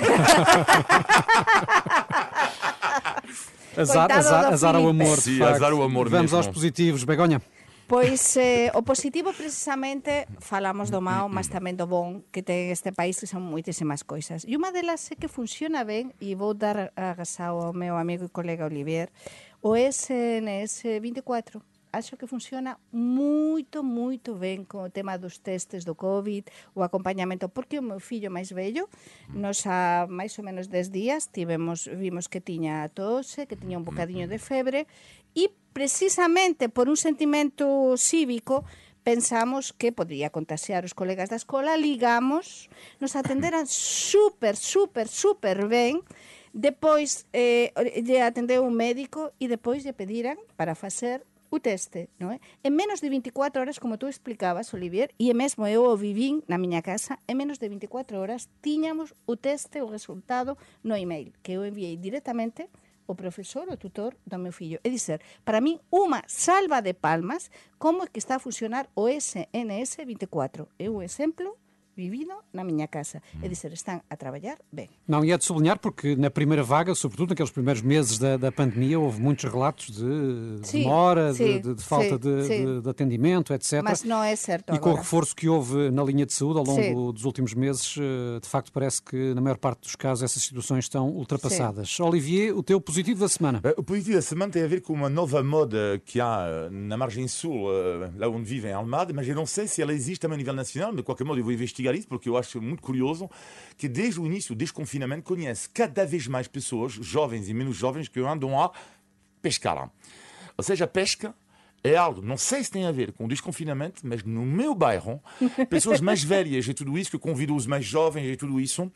Azar, 3.78 4.10
Coitado 4.10 4.20
azar, 4.20 4.54
azar 4.54 4.76
ao 4.76 4.90
amor. 4.90 5.16
de 5.16 5.24
Sim, 5.24 5.38
facto. 5.38 5.56
azar 5.56 5.72
ao 5.72 5.82
amor 5.82 6.10
Vamos 6.10 6.32
mesmo. 6.34 6.38
aos 6.38 6.48
positivos, 6.48 7.06
Begonha. 7.06 7.42
Pois 7.88 8.38
eh, 8.38 8.72
o 8.74 8.82
positivo 8.84 9.34
precisamente 9.34 10.28
falamos 10.40 10.90
do 10.90 11.02
mau, 11.02 11.28
mas 11.28 11.52
tamén 11.52 11.76
do 11.76 11.86
bon 11.86 12.24
que 12.32 12.40
ten 12.40 12.72
este 12.72 12.96
país 12.96 13.20
que 13.20 13.28
son 13.28 13.44
moitísimas 13.44 14.04
coisas. 14.08 14.48
E 14.48 14.56
unha 14.56 14.72
delas 14.72 15.12
é 15.12 15.20
que 15.20 15.28
funciona 15.28 15.84
ben 15.84 16.16
e 16.24 16.34
vou 16.34 16.56
dar 16.56 16.96
agasao 16.96 17.60
ao 17.60 17.74
meu 17.76 18.00
amigo 18.00 18.28
e 18.28 18.32
colega 18.32 18.64
Olivier, 18.64 19.12
o 19.60 19.76
SNS 19.76 21.04
24 21.04 21.60
acho 21.92 22.18
que 22.18 22.28
funciona 22.28 22.80
moito, 22.92 23.84
moito 23.84 24.36
ben 24.36 24.64
con 24.64 24.88
o 24.88 24.90
tema 24.90 25.20
dos 25.20 25.40
testes 25.44 25.84
do 25.84 25.96
COVID, 25.96 26.48
o 26.74 26.84
acompañamento, 26.84 27.52
porque 27.52 27.80
o 27.80 27.84
meu 27.84 28.00
fillo 28.00 28.32
máis 28.32 28.52
vello, 28.56 28.88
nos 29.36 29.68
a 29.68 30.08
máis 30.08 30.32
ou 30.40 30.44
menos 30.48 30.72
10 30.72 30.90
días, 30.90 31.28
tivemos, 31.28 31.92
vimos 31.92 32.32
que 32.32 32.40
tiña 32.40 32.88
tose, 32.96 33.46
que 33.46 33.60
tiña 33.60 33.78
un 33.78 33.86
bocadiño 33.86 34.28
de 34.32 34.40
febre, 34.40 34.88
e 35.36 35.52
precisamente 35.74 36.70
por 36.70 36.90
un 36.90 36.98
sentimento 36.98 37.96
cívico, 37.98 38.66
pensamos 39.04 39.74
que 39.74 39.92
podría 39.92 40.30
contagiar 40.30 40.86
os 40.86 40.94
colegas 40.94 41.30
da 41.30 41.40
escola, 41.40 41.78
ligamos, 41.78 42.70
nos 43.02 43.16
atenderan 43.16 43.66
super, 43.66 44.56
super, 44.56 45.08
super 45.08 45.68
ben, 45.68 46.06
depois 46.54 47.26
eh, 47.34 47.72
lle 48.04 48.22
atendeu 48.22 48.62
un 48.62 48.76
médico 48.76 49.32
e 49.40 49.48
depois 49.48 49.82
lle 49.82 49.96
pediran 49.96 50.38
para 50.60 50.76
facer 50.76 51.26
o 51.52 51.60
teste, 51.60 52.08
non? 52.16 52.40
En 52.64 52.80
menos 52.80 53.04
de 53.04 53.12
24 53.12 53.60
horas, 53.60 53.80
como 53.84 54.00
tú 54.00 54.08
explicabas, 54.08 54.72
Olivier, 54.72 55.12
e 55.20 55.36
mesmo 55.36 55.68
eu 55.68 55.84
o 55.84 56.00
vivín 56.00 56.48
na 56.48 56.56
miña 56.56 56.80
casa, 56.80 57.20
en 57.28 57.36
menos 57.36 57.60
de 57.60 57.68
24 57.68 58.24
horas 58.24 58.48
tiñamos 58.64 59.12
o 59.28 59.36
teste, 59.36 59.84
o 59.84 59.92
resultado 59.92 60.56
no 60.88 60.96
email, 60.96 61.36
que 61.44 61.60
eu 61.60 61.68
enviei 61.68 62.00
directamente 62.00 62.72
o 63.08 63.16
profesor, 63.16 63.68
o 63.70 63.78
tutor 63.78 64.16
do 64.26 64.38
meu 64.38 64.52
fillo. 64.52 64.80
É 64.84 64.90
dizer, 64.90 65.22
para 65.44 65.62
min, 65.62 65.80
unha 65.92 66.24
salva 66.28 66.82
de 66.82 66.94
palmas 66.94 67.52
como 67.78 68.04
é 68.04 68.08
que 68.08 68.20
está 68.20 68.36
a 68.36 68.44
funcionar 68.44 68.90
o 68.96 69.08
SNS 69.08 70.06
24. 70.06 70.68
É 70.80 70.90
un 70.90 71.02
exemplo 71.02 71.58
vivido 71.96 72.32
na 72.54 72.64
minha 72.64 72.88
casa. 72.88 73.22
É 73.42 73.48
dizer, 73.48 73.72
estão 73.74 74.02
a 74.10 74.16
trabalhar 74.16 74.58
bem. 74.72 74.90
Não, 75.08 75.24
e 75.26 75.32
é 75.32 75.38
de 75.38 75.46
sublinhar 75.46 75.80
porque 75.80 76.16
na 76.16 76.30
primeira 76.30 76.64
vaga, 76.64 76.94
sobretudo 76.96 77.30
naqueles 77.30 77.52
primeiros 77.52 77.82
meses 77.82 78.18
da, 78.18 78.38
da 78.38 78.52
pandemia, 78.52 79.00
houve 79.00 79.20
muitos 79.22 79.52
relatos 79.52 79.88
de 79.92 80.60
Sim, 80.68 80.80
demora, 80.84 81.32
de, 81.32 81.38
sim, 81.38 81.60
de- 81.62 81.76
de 81.76 81.84
falta 81.84 82.10
sim, 82.10 82.18
de, 82.18 82.44
sim. 82.48 82.66
de- 82.66 82.82
de 82.82 82.90
atendimento, 82.90 83.54
etc. 83.54 83.82
Mas 83.84 84.04
não 84.04 84.24
é 84.24 84.36
certo 84.36 84.74
E 84.74 84.80
com 84.80 84.88
o 84.88 84.92
agora. 84.92 84.98
reforço 85.04 85.36
que 85.36 85.48
houve 85.50 85.90
na 85.92 86.04
linha 86.04 86.26
de 86.26 86.34
saúde 86.34 86.60
ao 86.60 86.66
longo 86.66 86.82
Sim. 86.82 87.14
dos 87.14 87.26
últimos 87.26 87.54
meses, 87.54 87.96
eh, 87.98 88.40
de 88.40 88.48
facto 88.48 88.72
parece 88.72 89.02
que 89.02 89.34
na 89.34 89.42
maior 89.42 89.58
parte 89.58 89.82
dos 89.82 89.96
casos 89.96 90.24
essas 90.24 90.42
situações 90.42 90.86
estão 90.86 91.10
ultrapassadas. 91.10 92.00
Olivier, 92.00 92.56
o 92.56 92.64
teu 92.64 92.80
positivo 92.80 93.20
da 93.20 93.28
semana. 93.30 93.60
Eh, 93.64 93.74
O 93.78 93.84
positivo 93.84 94.16
da 94.16 94.22
semana 94.22 94.52
tem 94.52 94.64
a 94.64 94.68
ver 94.68 94.82
com 94.82 94.94
uma 94.94 95.10
nova 95.10 95.44
moda 95.44 96.02
que 96.06 96.20
há 96.20 96.46
eh, 96.48 96.70
na 96.70 96.98
margem 96.98 97.28
sul, 97.28 97.68
lá 98.18 98.28
onde 98.28 98.44
vive 98.46 98.68
em 98.68 98.74
Almada, 98.74 99.14
mas 99.14 99.28
eu 99.28 99.36
não 99.36 99.46
sei 99.46 99.68
se 99.68 99.82
ela 99.82 99.94
existe 99.94 100.20
também 100.22 100.36
a 100.36 100.38
nível 100.38 100.54
nacional, 100.54 100.90
mas 100.92 100.98
de 100.98 101.04
qualquer 101.04 101.24
modo 101.24 101.40
eu 101.40 101.44
vou 101.44 101.52
investigar 101.82 101.96
isso 101.96 102.08
porque 102.08 102.30
eu 102.30 102.38
acho 102.38 102.62
muito 102.62 102.82
curioso 102.82 103.30
que 103.78 103.88
desde 103.88 104.20
o 104.20 104.26
início 104.26 104.56
do 104.56 104.60
desconfinamento 104.60 105.24
conhece 105.24 105.70
cada 105.70 106.06
vez 106.06 106.28
mais 106.28 106.48
pessoas, 106.48 106.94
jovens 106.94 107.50
e 107.50 107.54
menos 107.54 107.76
jovens, 107.76 108.08
que 108.08 108.20
andam 108.20 108.60
a 108.60 108.72
pescar. 109.42 109.92
Ou 110.58 110.64
seja, 110.64 110.86
a 110.86 110.88
pesca 110.88 111.34
é 111.84 111.96
algo, 111.96 112.22
não 112.22 112.38
sei 112.38 112.64
se 112.64 112.70
tem 112.70 112.86
a 112.86 112.92
ver 112.92 113.12
com 113.12 113.26
o 113.26 113.28
desconfinamento, 113.28 114.02
mas 114.06 114.24
no 114.24 114.46
meu 114.46 114.76
bairro, 114.76 115.22
pessoas 115.70 116.00
mais 116.02 116.24
velhas 116.24 116.68
e 116.68 116.74
tudo 116.74 116.98
isso, 116.98 117.10
que 117.10 117.18
convidam 117.18 117.56
os 117.56 117.66
mais 117.66 117.84
jovens 117.84 118.32
e 118.32 118.36
tudo 118.36 118.60
isso. 118.60 118.92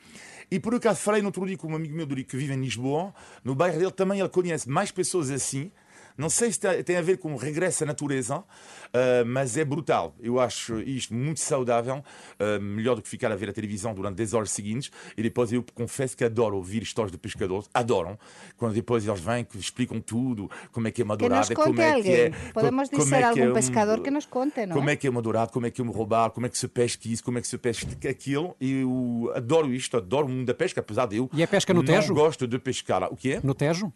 E 0.52 0.60
por 0.60 0.76
acaso 0.76 1.00
falei 1.00 1.22
no 1.22 1.30
outro 1.30 1.46
dia 1.48 1.58
com 1.58 1.68
um 1.68 1.76
amigo 1.76 1.96
meu 1.96 2.08
que 2.08 2.38
vive 2.38 2.54
em 2.54 2.62
Lisboa, 2.62 3.14
no 3.44 3.56
bairro 3.56 3.80
dele 3.80 3.92
também 3.92 4.20
ele 4.20 4.30
conhece 4.30 4.70
mais 4.70 4.92
pessoas 4.92 5.32
assim. 5.32 5.72
Não 6.18 6.30
sei 6.30 6.52
se 6.52 6.60
tem- 6.84 6.96
a 6.98 7.02
ver 7.02 7.18
com 7.18 7.34
o 7.34 7.38
regresso 7.38 7.84
à 7.84 7.88
natureza, 7.88 8.44
ah, 8.94 9.24
mas 9.26 9.58
é 9.58 9.66
brutal. 9.66 10.16
Eu 10.20 10.40
acho 10.40 10.80
isto 10.80 11.14
muito 11.14 11.40
saudável, 11.40 12.04
ah, 12.40 12.60
melhor 12.60 12.96
do 12.96 13.02
que 13.02 13.10
ficar 13.10 13.32
a 13.32 13.36
ver 13.36 13.50
a 13.50 13.54
televisão 13.54 13.94
durante 13.94 14.16
10 14.16 14.34
horas 14.34 14.52
seguintes. 14.52 14.92
E 15.18 15.22
depois 15.22 15.52
eu 15.52 15.64
confesso 15.74 16.16
que 16.16 16.24
adoro 16.24 16.56
ouvir 16.56 16.82
histórias 16.84 17.12
de 17.12 17.18
pescadores, 17.18 17.70
adoram. 17.74 18.18
Quando 18.58 18.74
depois 18.74 19.06
eles 19.08 19.20
vêm, 19.20 19.44
que 19.44 19.58
explicam 19.58 20.00
tudo, 20.00 20.50
como 20.72 20.88
é 20.88 20.92
que 20.92 21.02
é 21.02 21.06
uma 21.06 21.18
Que 21.18 21.28
nos 21.28 21.48
dourada, 21.50 21.56
como 21.56 21.82
é 21.82 21.92
que 21.92 21.98
alguém. 21.98 22.14
é. 22.22 22.30
Podemos 22.54 22.90
como 22.90 23.04
dizer 23.04 23.16
é 23.16 23.20
que 23.20 23.24
algum 23.26 23.42
é 23.44 23.50
um- 23.50 23.54
pescador 23.54 24.00
que 24.02 24.12
nos 24.12 24.26
conte, 24.26 24.66
não 24.66 24.76
Como 24.76 24.90
é? 24.90 24.94
é 24.94 24.96
que 24.96 25.08
é 25.08 25.10
uma 25.10 25.22
dourada, 25.22 25.52
como 25.52 25.66
é 25.66 25.72
que 25.72 25.82
é 25.82 25.84
um 25.84 25.92
roubar, 25.92 26.30
como 26.32 26.46
é 26.46 26.50
que 26.50 26.58
se 26.58 26.68
pesca 26.68 27.08
isso, 27.08 27.24
como 27.24 27.38
é 27.38 27.42
que 27.42 27.48
se 27.48 27.58
pesca 27.58 28.10
aquilo. 28.10 28.56
E 28.62 28.82
eu 28.82 29.32
adoro 29.36 29.74
isto, 29.74 29.98
adoro 29.98 30.28
o 30.28 30.30
mundo 30.30 30.46
da 30.48 30.54
pesca, 30.54 30.80
apesar 30.80 31.06
de 31.08 31.18
eu 31.18 31.30
E 31.34 31.44
é 31.44 31.48
pesca 31.48 31.74
no 31.74 31.82
não 31.82 31.86
Tejo? 31.86 32.14
gosto 32.14 32.48
de 32.48 32.58
pescar. 32.58 33.04
O 33.12 33.16
que 33.18 33.34
é? 33.34 33.40
No 33.44 33.54
Tejo? 33.54 33.92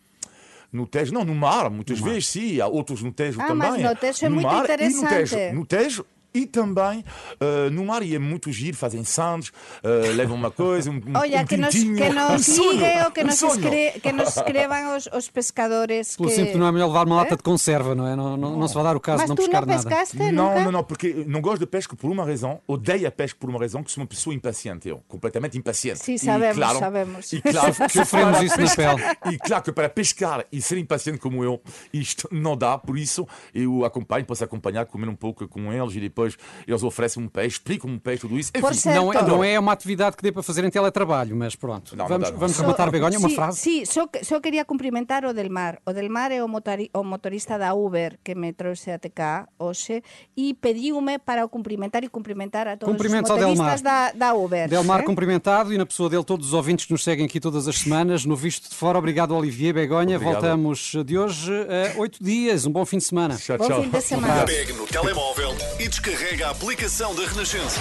No 0.72 0.86
Tejo, 0.86 1.12
não, 1.14 1.26
no 1.26 1.34
mar, 1.34 1.70
muitas 1.70 2.00
vezes 2.00 2.28
sim, 2.28 2.62
há 2.62 2.68
outros 2.68 3.02
no 3.02 3.12
Tejo 3.12 3.42
Ah, 3.42 3.48
também. 3.48 3.70
mas 3.72 3.82
no 3.82 3.96
Tejo 3.96 4.26
é 4.26 4.30
muito 4.30 4.46
mar 4.46 4.66
E 4.66 4.68
no 4.68 4.74
interessante. 4.90 5.30
Tejo, 5.36 5.56
no 5.56 5.66
Tejo 5.66 6.06
e 6.34 6.46
também 6.46 7.04
eh, 7.40 7.70
no 7.72 7.86
mar 7.86 8.04
e 8.04 8.16
é 8.16 8.20
muito 8.20 8.52
giro, 8.52 8.78
fazem 8.78 9.04
sandes, 9.04 9.52
eh, 9.84 10.12
levam 10.14 10.36
uma 10.36 10.52
coisa, 10.52 10.90
um, 10.92 10.96
um 10.96 11.18
Olha, 11.18 11.42
um 11.42 11.46
que 11.46 11.58
nos, 11.58 11.74
que 11.76 11.86
nos 11.86 12.32
um 12.32 12.40
sonho, 12.40 12.72
sigam 12.80 13.06
ou 13.06 13.12
que 13.12 13.22
um 13.22 13.26
nos, 13.26 13.42
escre- 13.42 14.00
que 14.02 14.12
nos 14.12 14.30
escrevam 14.38 14.98
os, 14.98 15.08
os 15.14 15.30
pescadores 15.30 16.16
Pelo 16.16 16.30
que... 16.30 16.36
simples 16.36 16.56
não 16.56 16.68
é 16.68 16.72
melhor 16.72 16.88
levar 16.88 17.06
uma 17.08 17.16
lata 17.18 17.34
É? 17.34 17.38
de 17.38 17.44
conserva, 17.44 17.96
não 17.96 18.08
é? 18.08 18.16
Não, 18.16 18.38
não, 18.38 18.58
não 18.58 18.68
se 18.68 18.74
vai 18.74 18.84
dar 18.84 18.96
o 18.96 19.00
caso 19.00 19.18
Mas 19.20 19.26
de 19.26 19.30
não 19.30 19.36
tu 19.36 19.42
pescar 19.44 19.66
não 19.66 19.76
nada. 19.76 19.90
pescaste 19.90 20.18
Não, 20.18 20.50
nunca? 20.50 20.64
não, 20.64 20.72
não, 20.72 20.84
porque 20.84 21.24
não 21.28 21.42
gosto 21.42 21.60
de 21.60 21.66
pesca 21.66 21.96
por 21.96 22.10
uma 22.12 22.24
razão, 22.26 22.62
odeio 22.68 23.08
a 23.08 23.12
pesca 23.12 23.38
por 23.40 23.50
uma 23.50 23.60
razão, 23.60 23.84
que 23.84 23.92
sou 23.92 24.02
uma 24.02 24.08
pessoa 24.08 24.34
impaciente, 24.34 24.88
eu, 24.88 25.04
completamente 25.08 25.58
impaciente. 25.58 26.00
Sim, 26.00 26.14
E, 26.14 26.20
sabemos, 26.20 26.58
claro, 26.58 26.80
sabemos. 26.80 27.34
E 27.34 27.42
claro 27.42 27.74
que 27.88 27.90
Sofremos 27.90 28.38
para 28.38 28.46
isso 28.46 28.58
na 28.60 28.66
pescar- 28.68 28.96
pele. 28.96 29.36
E 29.36 29.38
claro 29.40 29.64
que 29.64 29.72
para 29.72 29.90
pescar 29.90 30.46
e 30.52 30.62
ser 30.62 30.78
impaciente 30.78 31.20
como 31.20 31.44
eu, 31.44 31.62
isto 31.94 32.28
não 32.32 32.56
dá, 32.56 32.78
por 32.78 32.98
isso 32.98 33.28
eu 33.54 33.84
acompanho, 33.86 34.26
posso 34.26 34.44
acompanhar, 34.44 34.86
comer 34.86 35.08
um 35.10 35.16
pouco 35.16 35.48
com 35.48 35.72
eles 35.74 35.96
e 35.96 36.00
depois 36.00 36.19
eles 36.68 36.84
oferecem 36.84 37.24
um 37.24 37.28
peixe, 37.28 37.56
explicam 37.58 37.90
um 37.90 37.98
peixe, 38.00 38.22
tudo 38.22 38.38
isso. 38.38 38.52
Por 38.54 38.72
Enfim, 38.72 38.74
certo. 38.80 38.96
Não 39.02 39.14
é, 39.14 39.22
não 39.24 39.44
é 39.44 39.60
uma 39.60 39.72
atividade 39.72 40.16
que 40.18 40.24
dê 40.24 40.32
para 40.32 40.44
fazer 40.44 40.64
em 40.64 40.70
teletrabalho, 40.70 41.36
mas 41.36 41.56
pronto. 41.56 41.96
Não, 41.96 42.08
vamos 42.08 42.32
não. 42.32 42.38
vamos 42.38 42.58
rematar, 42.58 42.92
Begonha, 42.92 43.20
uma 43.20 43.30
sí, 43.30 43.36
frase. 43.36 43.60
Sí, 43.60 43.86
só, 43.86 44.08
que- 44.08 44.24
só 44.24 44.40
quería 44.40 44.66
cumprimentar 44.66 45.26
o 45.26 45.34
Delmar. 45.34 45.80
O 45.86 45.94
Delmar 45.94 46.32
é 46.32 46.44
o, 46.44 46.48
motori, 46.48 46.90
o 46.94 47.04
motorista 47.04 47.58
da 47.58 47.74
Uber 47.74 48.18
que 48.24 48.36
me 48.36 48.54
trouxe 48.54 48.92
até 48.92 49.10
cá 49.10 49.48
hoxe 49.58 50.04
e 50.36 50.54
pediu-me 50.54 51.20
para 51.20 51.46
o 51.46 51.50
cumprimentar 51.50 52.04
e 52.04 52.10
cumprimentar 52.10 52.68
a 52.68 52.78
todos 52.78 52.94
os 52.94 53.12
motoristas 53.12 53.82
da, 53.82 54.12
Delmar. 54.12 54.18
da 54.18 54.34
Uber. 54.34 54.70
Delmar 54.70 55.00
eh? 55.02 55.04
cumprimentado 55.04 55.74
e 55.74 55.78
na 55.78 55.86
pessoa 55.86 56.10
dele 56.10 56.24
todos 56.24 56.48
os 56.48 56.54
ouvintes 56.54 56.86
que 56.86 56.92
nos 56.92 57.04
seguem 57.04 57.26
aqui 57.26 57.40
todas 57.40 57.68
as 57.68 57.78
semanas. 57.78 58.26
No 58.26 58.36
Visto 58.36 58.70
de 58.70 58.76
Fora, 58.76 58.98
obrigado 58.98 59.36
Olivier 59.36 59.74
Begonha. 59.74 60.16
Obrigado. 60.18 60.42
Voltamos 60.42 60.94
de 61.06 61.18
hoje 61.18 61.52
a 61.52 62.00
oito 62.00 62.24
dias. 62.24 62.66
Um 62.66 62.72
bom 62.72 62.86
fim 62.86 62.98
de 62.98 63.04
semana. 63.04 63.36
Tchau, 63.38 63.58
Bom 63.58 63.68
tchau. 63.68 63.84
fim 63.84 63.90
de 63.90 64.02
semana. 64.02 64.46
Pegue 64.46 64.74
no 64.74 64.86
telemóvel 64.88 65.56
e 65.80 65.88
descarrega 66.10 66.48
a 66.48 66.52
aplicação 66.52 67.14
da 67.14 67.24
Renascença. 67.24 67.80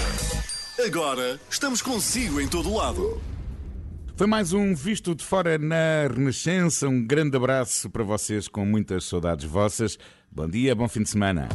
Agora 0.85 1.41
estamos 1.49 1.81
consigo 1.81 2.39
em 2.39 2.47
todo 2.47 2.75
lado. 2.75 3.23
Foi 4.17 4.27
mais 4.27 4.53
um 4.53 4.75
Visto 4.75 5.15
de 5.15 5.25
Fora 5.25 5.57
na 5.57 6.07
Renascença. 6.15 6.87
Um 6.89 7.07
grande 7.07 7.39
abraço 7.39 7.89
para 7.89 8.05
vocês 8.05 8.47
com 8.47 8.67
muitas 8.67 9.05
saudades 9.05 9.47
vossas. 9.47 9.99
Bom 10.31 10.47
dia, 10.47 10.75
bom 10.75 10.87
fim 10.87 11.03
de 11.03 11.09
semana. 11.09 11.49